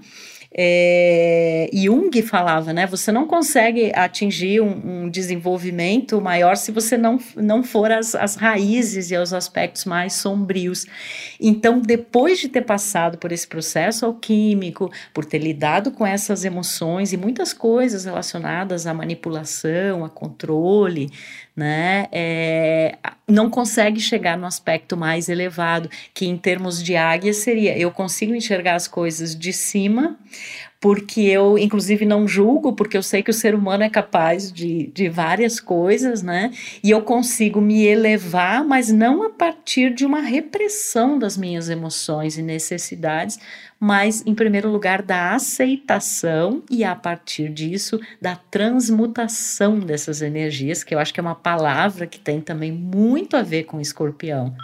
é, 0.52 1.70
Jung 1.72 2.10
falava, 2.22 2.72
né? 2.72 2.84
Você 2.86 3.12
não 3.12 3.26
consegue 3.26 3.92
atingir 3.94 4.60
um, 4.60 5.04
um, 5.04 5.08
desenvolvimento 5.08 6.20
maior 6.20 6.56
se 6.56 6.72
você 6.72 6.96
não, 6.96 7.20
não 7.36 7.62
for 7.62 7.90
as 7.92 8.34
raízes 8.34 9.12
e 9.12 9.16
os 9.16 9.32
aspectos 9.32 9.84
mais 9.84 10.14
sombrios. 10.14 10.86
Então, 11.40 11.80
depois 11.80 12.40
de 12.40 12.48
ter 12.48 12.62
passado 12.62 13.16
por 13.16 13.30
esse 13.30 13.46
processo 13.46 14.04
alquímico, 14.04 14.90
por 15.14 15.24
ter 15.24 15.38
lidado 15.38 15.92
com 15.92 16.04
essas 16.04 16.44
emoções 16.44 17.12
e 17.12 17.16
muitas 17.16 17.52
coisas 17.52 18.04
relacionadas 18.04 18.88
à 18.88 18.92
manipulação, 18.92 20.04
a 20.04 20.10
controle, 20.10 21.10
né, 21.60 22.06
é, 22.10 22.96
não 23.28 23.50
consegue 23.50 24.00
chegar 24.00 24.38
no 24.38 24.46
aspecto 24.46 24.96
mais 24.96 25.28
elevado, 25.28 25.90
que 26.14 26.24
em 26.24 26.38
termos 26.38 26.82
de 26.82 26.96
águia 26.96 27.34
seria 27.34 27.76
eu 27.76 27.90
consigo 27.90 28.34
enxergar 28.34 28.76
as 28.76 28.88
coisas 28.88 29.36
de 29.36 29.52
cima, 29.52 30.18
porque 30.80 31.20
eu, 31.20 31.58
inclusive, 31.58 32.06
não 32.06 32.26
julgo, 32.26 32.72
porque 32.72 32.96
eu 32.96 33.02
sei 33.02 33.22
que 33.22 33.30
o 33.30 33.34
ser 33.34 33.54
humano 33.54 33.84
é 33.84 33.90
capaz 33.90 34.50
de, 34.50 34.86
de 34.94 35.10
várias 35.10 35.60
coisas, 35.60 36.22
né? 36.22 36.50
E 36.82 36.90
eu 36.90 37.02
consigo 37.02 37.60
me 37.60 37.84
elevar, 37.84 38.64
mas 38.64 38.90
não 38.90 39.22
a 39.22 39.28
partir 39.28 39.92
de 39.92 40.06
uma 40.06 40.22
repressão 40.22 41.18
das 41.18 41.36
minhas 41.36 41.68
emoções 41.68 42.38
e 42.38 42.42
necessidades, 42.42 43.38
mas, 43.78 44.22
em 44.26 44.34
primeiro 44.34 44.70
lugar, 44.70 45.02
da 45.02 45.34
aceitação 45.34 46.62
e, 46.70 46.82
a 46.82 46.94
partir 46.94 47.50
disso, 47.50 48.00
da 48.20 48.36
transmutação 48.36 49.78
dessas 49.78 50.22
energias, 50.22 50.82
que 50.82 50.94
eu 50.94 50.98
acho 50.98 51.12
que 51.12 51.20
é 51.20 51.22
uma 51.22 51.34
palavra 51.34 52.06
que 52.06 52.18
tem 52.18 52.40
também 52.40 52.72
muito 52.72 53.36
a 53.36 53.42
ver 53.42 53.64
com 53.64 53.80
escorpião. 53.80 54.54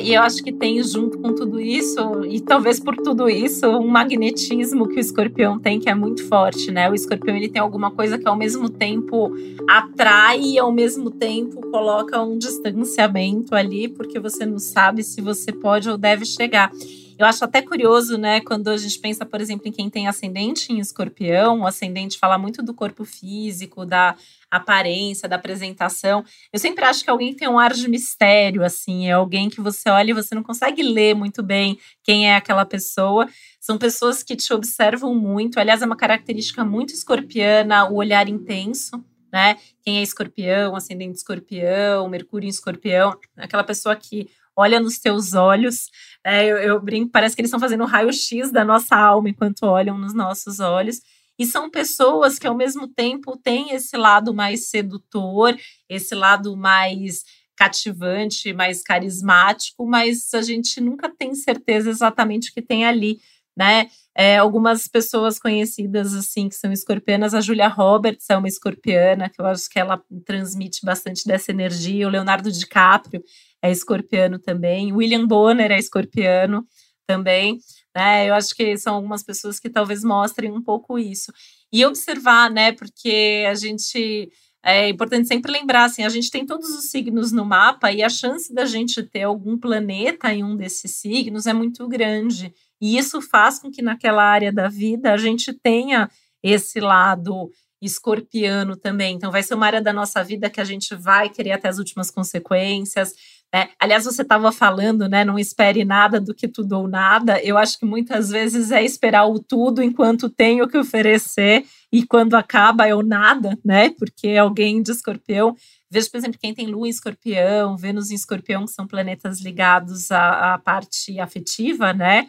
E 0.00 0.14
eu 0.14 0.22
acho 0.22 0.42
que 0.42 0.52
tem 0.52 0.82
junto 0.82 1.18
com 1.18 1.34
tudo 1.34 1.60
isso, 1.60 2.24
e 2.24 2.40
talvez 2.40 2.78
por 2.78 2.96
tudo 2.96 3.28
isso, 3.28 3.66
um 3.66 3.88
magnetismo 3.88 4.86
que 4.88 4.96
o 4.96 5.00
escorpião 5.00 5.58
tem 5.58 5.80
que 5.80 5.90
é 5.90 5.94
muito 5.94 6.24
forte, 6.28 6.70
né? 6.70 6.88
O 6.88 6.94
escorpião 6.94 7.36
ele 7.36 7.48
tem 7.48 7.60
alguma 7.60 7.90
coisa 7.90 8.16
que 8.16 8.28
ao 8.28 8.36
mesmo 8.36 8.68
tempo 8.68 9.32
atrai 9.68 10.40
e 10.40 10.58
ao 10.58 10.70
mesmo 10.70 11.10
tempo 11.10 11.60
coloca 11.70 12.22
um 12.22 12.38
distanciamento 12.38 13.54
ali, 13.54 13.88
porque 13.88 14.20
você 14.20 14.46
não 14.46 14.58
sabe 14.58 15.02
se 15.02 15.20
você 15.20 15.50
pode 15.52 15.90
ou 15.90 15.98
deve 15.98 16.24
chegar. 16.24 16.70
Eu 17.18 17.26
acho 17.26 17.44
até 17.44 17.60
curioso, 17.60 18.16
né, 18.16 18.40
quando 18.40 18.68
a 18.68 18.76
gente 18.76 18.96
pensa, 19.00 19.26
por 19.26 19.40
exemplo, 19.40 19.66
em 19.66 19.72
quem 19.72 19.90
tem 19.90 20.06
ascendente 20.06 20.72
em 20.72 20.78
escorpião, 20.78 21.62
o 21.62 21.66
ascendente 21.66 22.16
fala 22.16 22.38
muito 22.38 22.62
do 22.62 22.72
corpo 22.72 23.04
físico, 23.04 23.84
da 23.84 24.14
aparência, 24.48 25.28
da 25.28 25.34
apresentação. 25.34 26.24
Eu 26.52 26.60
sempre 26.60 26.84
acho 26.84 27.02
que 27.02 27.10
alguém 27.10 27.34
tem 27.34 27.48
um 27.48 27.58
ar 27.58 27.72
de 27.72 27.88
mistério, 27.88 28.64
assim, 28.64 29.08
é 29.08 29.12
alguém 29.12 29.50
que 29.50 29.60
você 29.60 29.90
olha 29.90 30.12
e 30.12 30.14
você 30.14 30.32
não 30.32 30.44
consegue 30.44 30.80
ler 30.80 31.16
muito 31.16 31.42
bem 31.42 31.76
quem 32.04 32.30
é 32.30 32.36
aquela 32.36 32.64
pessoa. 32.64 33.28
São 33.60 33.76
pessoas 33.76 34.22
que 34.22 34.36
te 34.36 34.52
observam 34.52 35.12
muito. 35.12 35.58
Aliás, 35.58 35.82
é 35.82 35.86
uma 35.86 35.96
característica 35.96 36.64
muito 36.64 36.94
escorpiana, 36.94 37.90
o 37.90 37.96
olhar 37.96 38.28
intenso. 38.28 39.04
Né? 39.32 39.58
Quem 39.82 39.98
é 39.98 40.02
escorpião, 40.02 40.76
ascendente 40.76 41.18
escorpião, 41.18 42.08
Mercúrio 42.08 42.46
em 42.46 42.50
escorpião, 42.50 43.18
aquela 43.36 43.64
pessoa 43.64 43.94
que 43.94 44.30
olha 44.58 44.80
nos 44.80 44.98
teus 44.98 45.34
olhos. 45.34 45.88
É, 46.26 46.44
eu, 46.44 46.56
eu 46.58 46.80
brinco, 46.80 47.12
parece 47.12 47.36
que 47.36 47.40
eles 47.40 47.48
estão 47.48 47.60
fazendo 47.60 47.84
um 47.84 47.86
raio-x 47.86 48.50
da 48.50 48.64
nossa 48.64 48.96
alma 48.96 49.30
enquanto 49.30 49.62
olham 49.62 49.96
nos 49.96 50.12
nossos 50.12 50.58
olhos. 50.58 51.00
E 51.38 51.46
são 51.46 51.70
pessoas 51.70 52.36
que, 52.40 52.46
ao 52.48 52.56
mesmo 52.56 52.88
tempo, 52.88 53.36
têm 53.36 53.72
esse 53.72 53.96
lado 53.96 54.34
mais 54.34 54.68
sedutor, 54.68 55.56
esse 55.88 56.12
lado 56.12 56.56
mais 56.56 57.22
cativante, 57.56 58.52
mais 58.52 58.82
carismático, 58.82 59.86
mas 59.86 60.34
a 60.34 60.42
gente 60.42 60.80
nunca 60.80 61.08
tem 61.08 61.34
certeza 61.36 61.90
exatamente 61.90 62.50
o 62.50 62.54
que 62.54 62.62
tem 62.62 62.84
ali, 62.84 63.20
né? 63.56 63.88
É, 64.16 64.38
algumas 64.38 64.88
pessoas 64.88 65.38
conhecidas, 65.38 66.12
assim, 66.14 66.48
que 66.48 66.56
são 66.56 66.72
escorpianas, 66.72 67.34
a 67.34 67.40
Julia 67.40 67.68
Roberts 67.68 68.28
é 68.28 68.36
uma 68.36 68.48
escorpiana, 68.48 69.28
que 69.28 69.40
eu 69.40 69.46
acho 69.46 69.68
que 69.70 69.78
ela 69.78 70.02
transmite 70.24 70.84
bastante 70.84 71.24
dessa 71.24 71.52
energia, 71.52 72.08
o 72.08 72.10
Leonardo 72.10 72.50
DiCaprio 72.50 73.22
é 73.62 73.70
escorpiano 73.70 74.38
também. 74.38 74.92
William 74.92 75.26
Bonner 75.26 75.70
é 75.70 75.78
escorpiano 75.78 76.66
também. 77.06 77.58
Né? 77.96 78.28
Eu 78.28 78.34
acho 78.34 78.54
que 78.54 78.76
são 78.76 78.94
algumas 78.94 79.22
pessoas 79.22 79.58
que 79.58 79.70
talvez 79.70 80.04
mostrem 80.04 80.52
um 80.52 80.62
pouco 80.62 80.98
isso. 80.98 81.32
E 81.72 81.84
observar, 81.84 82.50
né? 82.50 82.72
Porque 82.72 83.44
a 83.48 83.54
gente. 83.54 84.30
É 84.60 84.88
importante 84.88 85.28
sempre 85.28 85.52
lembrar, 85.52 85.84
assim, 85.84 86.02
a 86.02 86.08
gente 86.08 86.32
tem 86.32 86.44
todos 86.44 86.68
os 86.70 86.90
signos 86.90 87.30
no 87.30 87.44
mapa 87.44 87.92
e 87.92 88.02
a 88.02 88.08
chance 88.08 88.52
da 88.52 88.66
gente 88.66 89.02
ter 89.04 89.22
algum 89.22 89.56
planeta 89.56 90.34
em 90.34 90.42
um 90.42 90.56
desses 90.56 90.96
signos 90.96 91.46
é 91.46 91.52
muito 91.52 91.86
grande. 91.86 92.52
E 92.80 92.98
isso 92.98 93.22
faz 93.22 93.60
com 93.60 93.70
que 93.70 93.80
naquela 93.80 94.22
área 94.22 94.52
da 94.52 94.68
vida 94.68 95.12
a 95.12 95.16
gente 95.16 95.52
tenha 95.52 96.10
esse 96.42 96.80
lado 96.80 97.50
escorpiano 97.80 98.76
também. 98.76 99.14
Então, 99.14 99.30
vai 99.30 99.42
ser 99.42 99.54
uma 99.54 99.66
área 99.66 99.80
da 99.80 99.92
nossa 99.92 100.22
vida 100.22 100.50
que 100.50 100.60
a 100.60 100.64
gente 100.64 100.94
vai 100.94 101.28
querer 101.28 101.52
até 101.52 101.68
as 101.68 101.78
últimas 101.78 102.10
consequências. 102.10 103.14
Né? 103.52 103.70
Aliás, 103.80 104.04
você 104.04 104.22
estava 104.22 104.52
falando, 104.52 105.08
né? 105.08 105.24
Não 105.24 105.38
espere 105.38 105.84
nada 105.84 106.20
do 106.20 106.34
que 106.34 106.46
tudo 106.46 106.72
ou 106.78 106.86
nada. 106.86 107.42
Eu 107.42 107.56
acho 107.56 107.78
que 107.78 107.86
muitas 107.86 108.28
vezes 108.28 108.70
é 108.70 108.84
esperar 108.84 109.26
o 109.26 109.38
tudo 109.38 109.82
enquanto 109.82 110.28
tem 110.28 110.60
o 110.60 110.68
que 110.68 110.76
oferecer 110.76 111.64
e 111.90 112.04
quando 112.04 112.34
acaba 112.34 112.86
é 112.86 112.94
o 112.94 113.02
nada, 113.02 113.58
né? 113.64 113.90
Porque 113.90 114.36
alguém 114.36 114.82
de 114.82 114.92
escorpião. 114.92 115.56
Veja, 115.90 116.10
por 116.10 116.18
exemplo, 116.18 116.38
quem 116.38 116.52
tem 116.52 116.66
Lua 116.66 116.86
em 116.86 116.90
escorpião, 116.90 117.76
Vênus 117.76 118.10
em 118.10 118.14
escorpião, 118.14 118.66
que 118.66 118.72
são 118.72 118.86
planetas 118.86 119.40
ligados 119.40 120.10
à, 120.10 120.54
à 120.54 120.58
parte 120.58 121.18
afetiva, 121.18 121.94
né? 121.94 122.28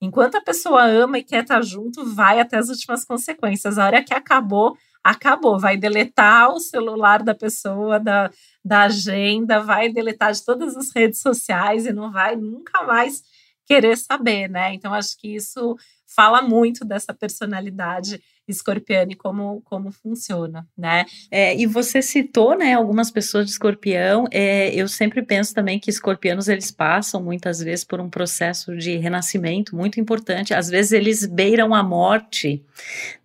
Enquanto 0.00 0.36
a 0.36 0.42
pessoa 0.42 0.84
ama 0.84 1.18
e 1.18 1.24
quer 1.24 1.42
estar 1.42 1.62
junto, 1.62 2.04
vai 2.14 2.38
até 2.38 2.58
as 2.58 2.68
últimas 2.68 3.04
consequências. 3.04 3.78
A 3.78 3.86
hora 3.86 4.04
que 4.04 4.14
acabou, 4.14 4.76
acabou. 5.02 5.58
Vai 5.58 5.76
deletar 5.76 6.50
o 6.50 6.60
celular 6.60 7.22
da 7.22 7.34
pessoa, 7.34 7.98
da, 7.98 8.30
da 8.64 8.82
agenda, 8.82 9.60
vai 9.60 9.90
deletar 9.92 10.32
de 10.32 10.44
todas 10.44 10.76
as 10.76 10.90
redes 10.94 11.20
sociais 11.20 11.86
e 11.86 11.92
não 11.92 12.12
vai 12.12 12.36
nunca 12.36 12.84
mais 12.84 13.22
querer 13.66 13.96
saber, 13.96 14.48
né? 14.48 14.74
Então, 14.74 14.94
acho 14.94 15.16
que 15.18 15.34
isso 15.34 15.76
fala 16.06 16.40
muito 16.40 16.84
dessa 16.84 17.12
personalidade 17.12 18.20
escorpiano 18.48 19.12
e 19.12 19.14
como, 19.14 19.60
como 19.64 19.92
funciona, 19.92 20.66
né? 20.76 21.04
É, 21.30 21.56
e 21.56 21.66
você 21.66 22.00
citou, 22.00 22.56
né, 22.56 22.74
algumas 22.74 23.10
pessoas 23.10 23.46
de 23.46 23.52
escorpião, 23.52 24.26
é, 24.30 24.74
eu 24.74 24.88
sempre 24.88 25.22
penso 25.22 25.54
também 25.54 25.78
que 25.78 25.90
escorpianos, 25.90 26.48
eles 26.48 26.70
passam 26.70 27.22
muitas 27.22 27.60
vezes 27.60 27.84
por 27.84 28.00
um 28.00 28.08
processo 28.08 28.76
de 28.76 28.96
renascimento 28.96 29.76
muito 29.76 30.00
importante, 30.00 30.54
às 30.54 30.68
vezes 30.68 30.92
eles 30.92 31.26
beiram 31.26 31.74
a 31.74 31.82
morte, 31.82 32.62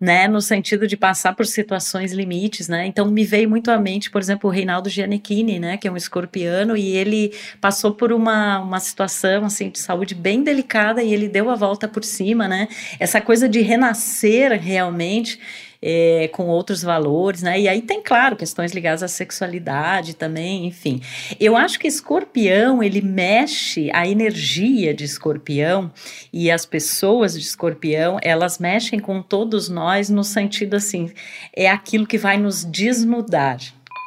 né, 0.00 0.28
no 0.28 0.40
sentido 0.40 0.86
de 0.86 0.96
passar 0.96 1.34
por 1.34 1.46
situações 1.46 2.12
limites, 2.12 2.68
né, 2.68 2.86
então 2.86 3.06
me 3.10 3.24
veio 3.24 3.48
muito 3.48 3.70
à 3.70 3.78
mente, 3.78 4.10
por 4.10 4.20
exemplo, 4.20 4.50
o 4.50 4.52
Reinaldo 4.52 4.90
Giannichini, 4.90 5.58
né, 5.58 5.76
que 5.76 5.88
é 5.88 5.90
um 5.90 5.96
escorpiano, 5.96 6.76
e 6.76 6.96
ele 6.96 7.32
passou 7.60 7.94
por 7.94 8.12
uma, 8.12 8.58
uma 8.60 8.80
situação, 8.80 9.46
assim, 9.46 9.70
de 9.70 9.78
saúde 9.78 10.14
bem 10.14 10.42
delicada, 10.42 11.02
e 11.02 11.12
ele 11.12 11.28
deu 11.28 11.48
a 11.48 11.54
volta 11.54 11.88
por 11.88 12.04
cima, 12.04 12.46
né, 12.46 12.68
essa 12.98 13.20
coisa 13.20 13.48
de 13.48 13.60
renascer 13.60 14.52
realmente 14.60 15.13
é, 15.86 16.28
com 16.32 16.46
outros 16.46 16.82
valores, 16.82 17.42
né? 17.42 17.60
E 17.60 17.68
aí 17.68 17.82
tem, 17.82 18.02
claro, 18.02 18.36
questões 18.36 18.72
ligadas 18.72 19.02
à 19.02 19.08
sexualidade 19.08 20.14
também, 20.14 20.66
enfim. 20.66 21.02
Eu 21.38 21.54
acho 21.54 21.78
que 21.78 21.86
escorpião, 21.86 22.82
ele 22.82 23.02
mexe, 23.02 23.90
a 23.92 24.08
energia 24.08 24.94
de 24.94 25.04
escorpião 25.04 25.92
e 26.32 26.50
as 26.50 26.64
pessoas 26.64 27.34
de 27.34 27.40
escorpião, 27.40 28.18
elas 28.22 28.58
mexem 28.58 28.98
com 28.98 29.20
todos 29.20 29.68
nós 29.68 30.08
no 30.08 30.24
sentido 30.24 30.74
assim, 30.74 31.12
é 31.54 31.68
aquilo 31.68 32.06
que 32.06 32.16
vai 32.16 32.38
nos 32.38 32.64
desnudar 32.64 33.58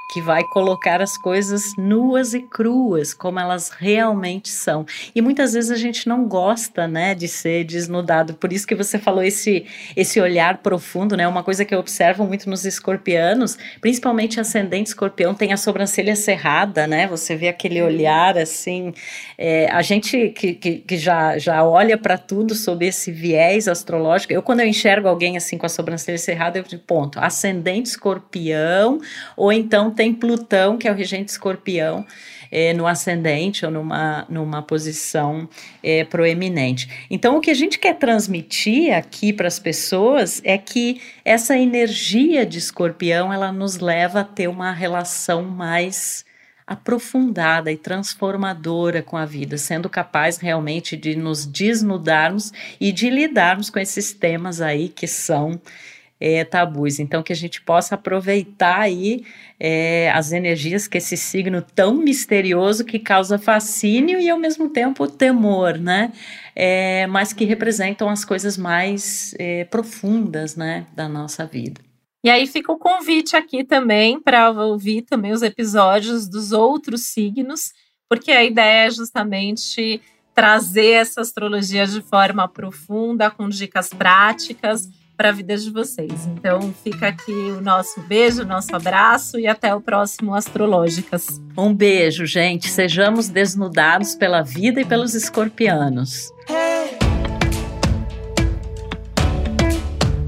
que 0.10 0.22
vai 0.22 0.44
colocar 0.44 1.02
as 1.02 1.18
coisas 1.18 1.74
nuas 1.78 2.34
e 2.34 2.42
cruas, 2.42 3.14
como 3.14 3.40
elas 3.40 3.70
realmente 3.70 4.50
são. 4.50 4.86
E 5.14 5.22
muitas 5.22 5.54
vezes 5.54 5.70
a 5.70 5.76
gente 5.76 6.08
não 6.08 6.26
gosta, 6.26 6.88
né, 6.88 7.14
de 7.14 7.28
ser 7.28 7.66
desnudado. 7.66 8.34
Por 8.36 8.54
isso 8.54 8.66
que 8.66 8.76
você 8.76 8.98
falou 8.98 9.24
esse 9.24 9.66
esse 9.96 10.20
olhar 10.22 10.60
profundo, 10.60 11.18
né? 11.18 11.28
Uma 11.28 11.44
coisa 11.44 11.66
que 11.66 11.74
eu 11.74 11.80
observo 11.80 12.26
muito 12.26 12.50
nos 12.50 12.66
escorpianos, 12.66 13.58
principalmente 13.82 14.40
ascendente 14.40 14.90
escorpião, 14.90 15.34
tem 15.34 15.52
a 15.54 15.58
sobrancelha 15.58 16.16
cerrada, 16.16 16.88
né? 16.88 17.08
Você 17.08 17.36
vê 17.36 17.50
aquele 17.50 17.82
olhar 17.82 18.38
assim. 18.38 18.94
É, 19.38 19.70
a 19.72 19.82
gente 19.82 20.30
que, 20.30 20.54
que, 20.54 20.78
que 20.80 20.98
já, 20.98 21.38
já 21.38 21.64
olha 21.64 21.98
para 21.98 22.18
tudo 22.18 22.56
sob 22.56 22.86
esse 22.86 23.12
viés 23.12 23.68
astrológico. 23.68 24.34
Eu, 24.34 24.42
quando 24.42 24.62
eu 24.62 24.68
enxergo 24.68 25.08
alguém 25.08 25.38
assim 25.38 25.58
com 25.58 25.66
a 25.66 25.70
sobrancelha 25.70 26.18
cerrada, 26.18 26.58
eu 26.58 26.64
digo, 26.64 26.84
ponto, 26.86 27.20
ascendente 27.20 27.90
escorpião, 27.90 29.00
ou 29.36 29.52
então 29.52 29.92
tem 29.98 30.14
Plutão, 30.14 30.78
que 30.78 30.88
é 30.88 30.92
o 30.92 30.96
regente 30.96 31.32
escorpião, 31.32 32.06
é, 32.50 32.74
no 32.74 32.88
ascendente 32.88 33.66
ou 33.66 33.72
numa, 33.72 34.26
numa 34.30 34.62
posição 34.62 35.50
é, 35.84 36.06
proeminente. 36.06 36.88
Então, 37.10 37.36
o 37.36 37.42
que 37.42 37.52
a 37.52 37.56
gente 37.56 37.78
quer 37.78 37.96
transmitir 37.96 38.96
aqui 38.96 39.34
para 39.34 39.48
as 39.48 39.60
pessoas 39.60 40.40
é 40.46 40.58
que 40.58 41.02
essa 41.26 41.58
energia 41.58 42.46
de 42.46 42.58
escorpião 42.58 43.34
ela 43.34 43.52
nos 43.52 43.80
leva 43.80 44.22
a 44.22 44.24
ter 44.24 44.48
uma 44.48 44.72
relação 44.72 45.44
mais 45.44 46.26
aprofundada 46.66 47.72
e 47.72 47.78
transformadora 47.78 49.02
com 49.02 49.16
a 49.16 49.26
vida, 49.26 49.58
sendo 49.58 49.90
capaz 49.90 50.38
realmente 50.38 50.98
de 50.98 51.16
nos 51.16 51.46
desnudarmos 51.46 52.52
e 52.80 52.92
de 52.92 53.10
lidarmos 53.10 53.70
com 53.70 53.80
esses 53.80 54.12
temas 54.12 54.60
aí 54.60 54.90
que 54.90 55.08
são 55.08 55.62
é, 56.20 56.44
tabus. 56.44 57.00
Então, 57.00 57.24
que 57.24 57.34
a 57.34 57.36
gente 57.36 57.62
possa 57.62 57.96
aproveitar 57.96 58.80
aí 58.80 59.24
é, 59.60 60.12
as 60.12 60.32
energias 60.32 60.88
que 60.88 60.98
esse 60.98 61.16
signo 61.16 61.62
tão 61.62 61.96
misterioso 61.96 62.84
que 62.84 63.00
causa 63.00 63.38
fascínio 63.38 64.20
e 64.20 64.30
ao 64.30 64.40
mesmo 64.40 64.70
tempo 64.70 65.08
temor, 65.08 65.78
né? 65.78 66.12
É, 66.56 67.06
mas 67.08 67.34
que 67.34 67.46
representam 67.46 68.10
as 68.10 68.26
coisas 68.26 68.58
mais 68.58 69.36
é, 69.38 69.64
profundas, 69.66 70.56
né, 70.56 70.88
da 70.96 71.08
nossa 71.08 71.46
vida. 71.46 71.82
E 72.24 72.30
aí 72.30 72.48
fica 72.48 72.72
o 72.72 72.80
convite 72.80 73.36
aqui 73.36 73.64
também 73.64 74.20
para 74.20 74.50
ouvir 74.50 75.04
também 75.04 75.32
os 75.32 75.44
episódios 75.44 76.28
dos 76.28 76.52
outros 76.52 77.06
signos, 77.06 77.72
porque 78.10 78.32
a 78.32 78.44
ideia 78.44 78.88
é 78.88 78.90
justamente 78.90 80.02
trazer 80.34 80.92
essa 80.94 81.22
astrologia 81.22 81.86
de 81.86 82.02
forma 82.02 82.48
profunda, 82.48 83.30
com 83.30 83.48
dicas 83.48 83.90
práticas 83.90 84.90
para 85.18 85.30
a 85.30 85.32
vida 85.32 85.58
de 85.58 85.72
vocês. 85.72 86.28
Então 86.28 86.74
fica 86.84 87.08
aqui 87.08 87.32
o 87.32 87.60
nosso 87.60 88.00
beijo, 88.02 88.44
o 88.44 88.46
nosso 88.46 88.74
abraço 88.76 89.40
e 89.40 89.48
até 89.48 89.74
o 89.74 89.82
próximo 89.82 90.36
Astrológicas. 90.36 91.42
Um 91.58 91.74
beijo, 91.74 92.26
gente. 92.26 92.70
Sejamos 92.70 93.28
desnudados 93.28 94.14
pela 94.14 94.44
vida 94.44 94.80
e 94.80 94.86
pelos 94.86 95.16
escorpianos. 95.16 96.32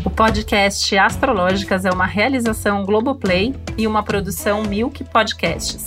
O 0.04 0.10
podcast 0.10 0.97
Astrológicas 0.97 1.86
é 1.86 1.91
uma 1.91 2.08
realização 2.08 2.84
Globoplay 2.84 3.54
e 3.78 3.86
uma 3.86 4.02
produção 4.02 4.63
Milk 4.63 5.04
Podcasts. 5.04 5.84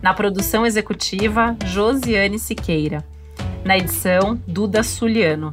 Na 0.00 0.14
produção 0.14 0.64
executiva, 0.64 1.56
Josiane 1.66 2.38
Siqueira. 2.38 3.04
Na 3.64 3.76
edição, 3.76 4.40
Duda 4.46 4.84
Suliano. 4.84 5.52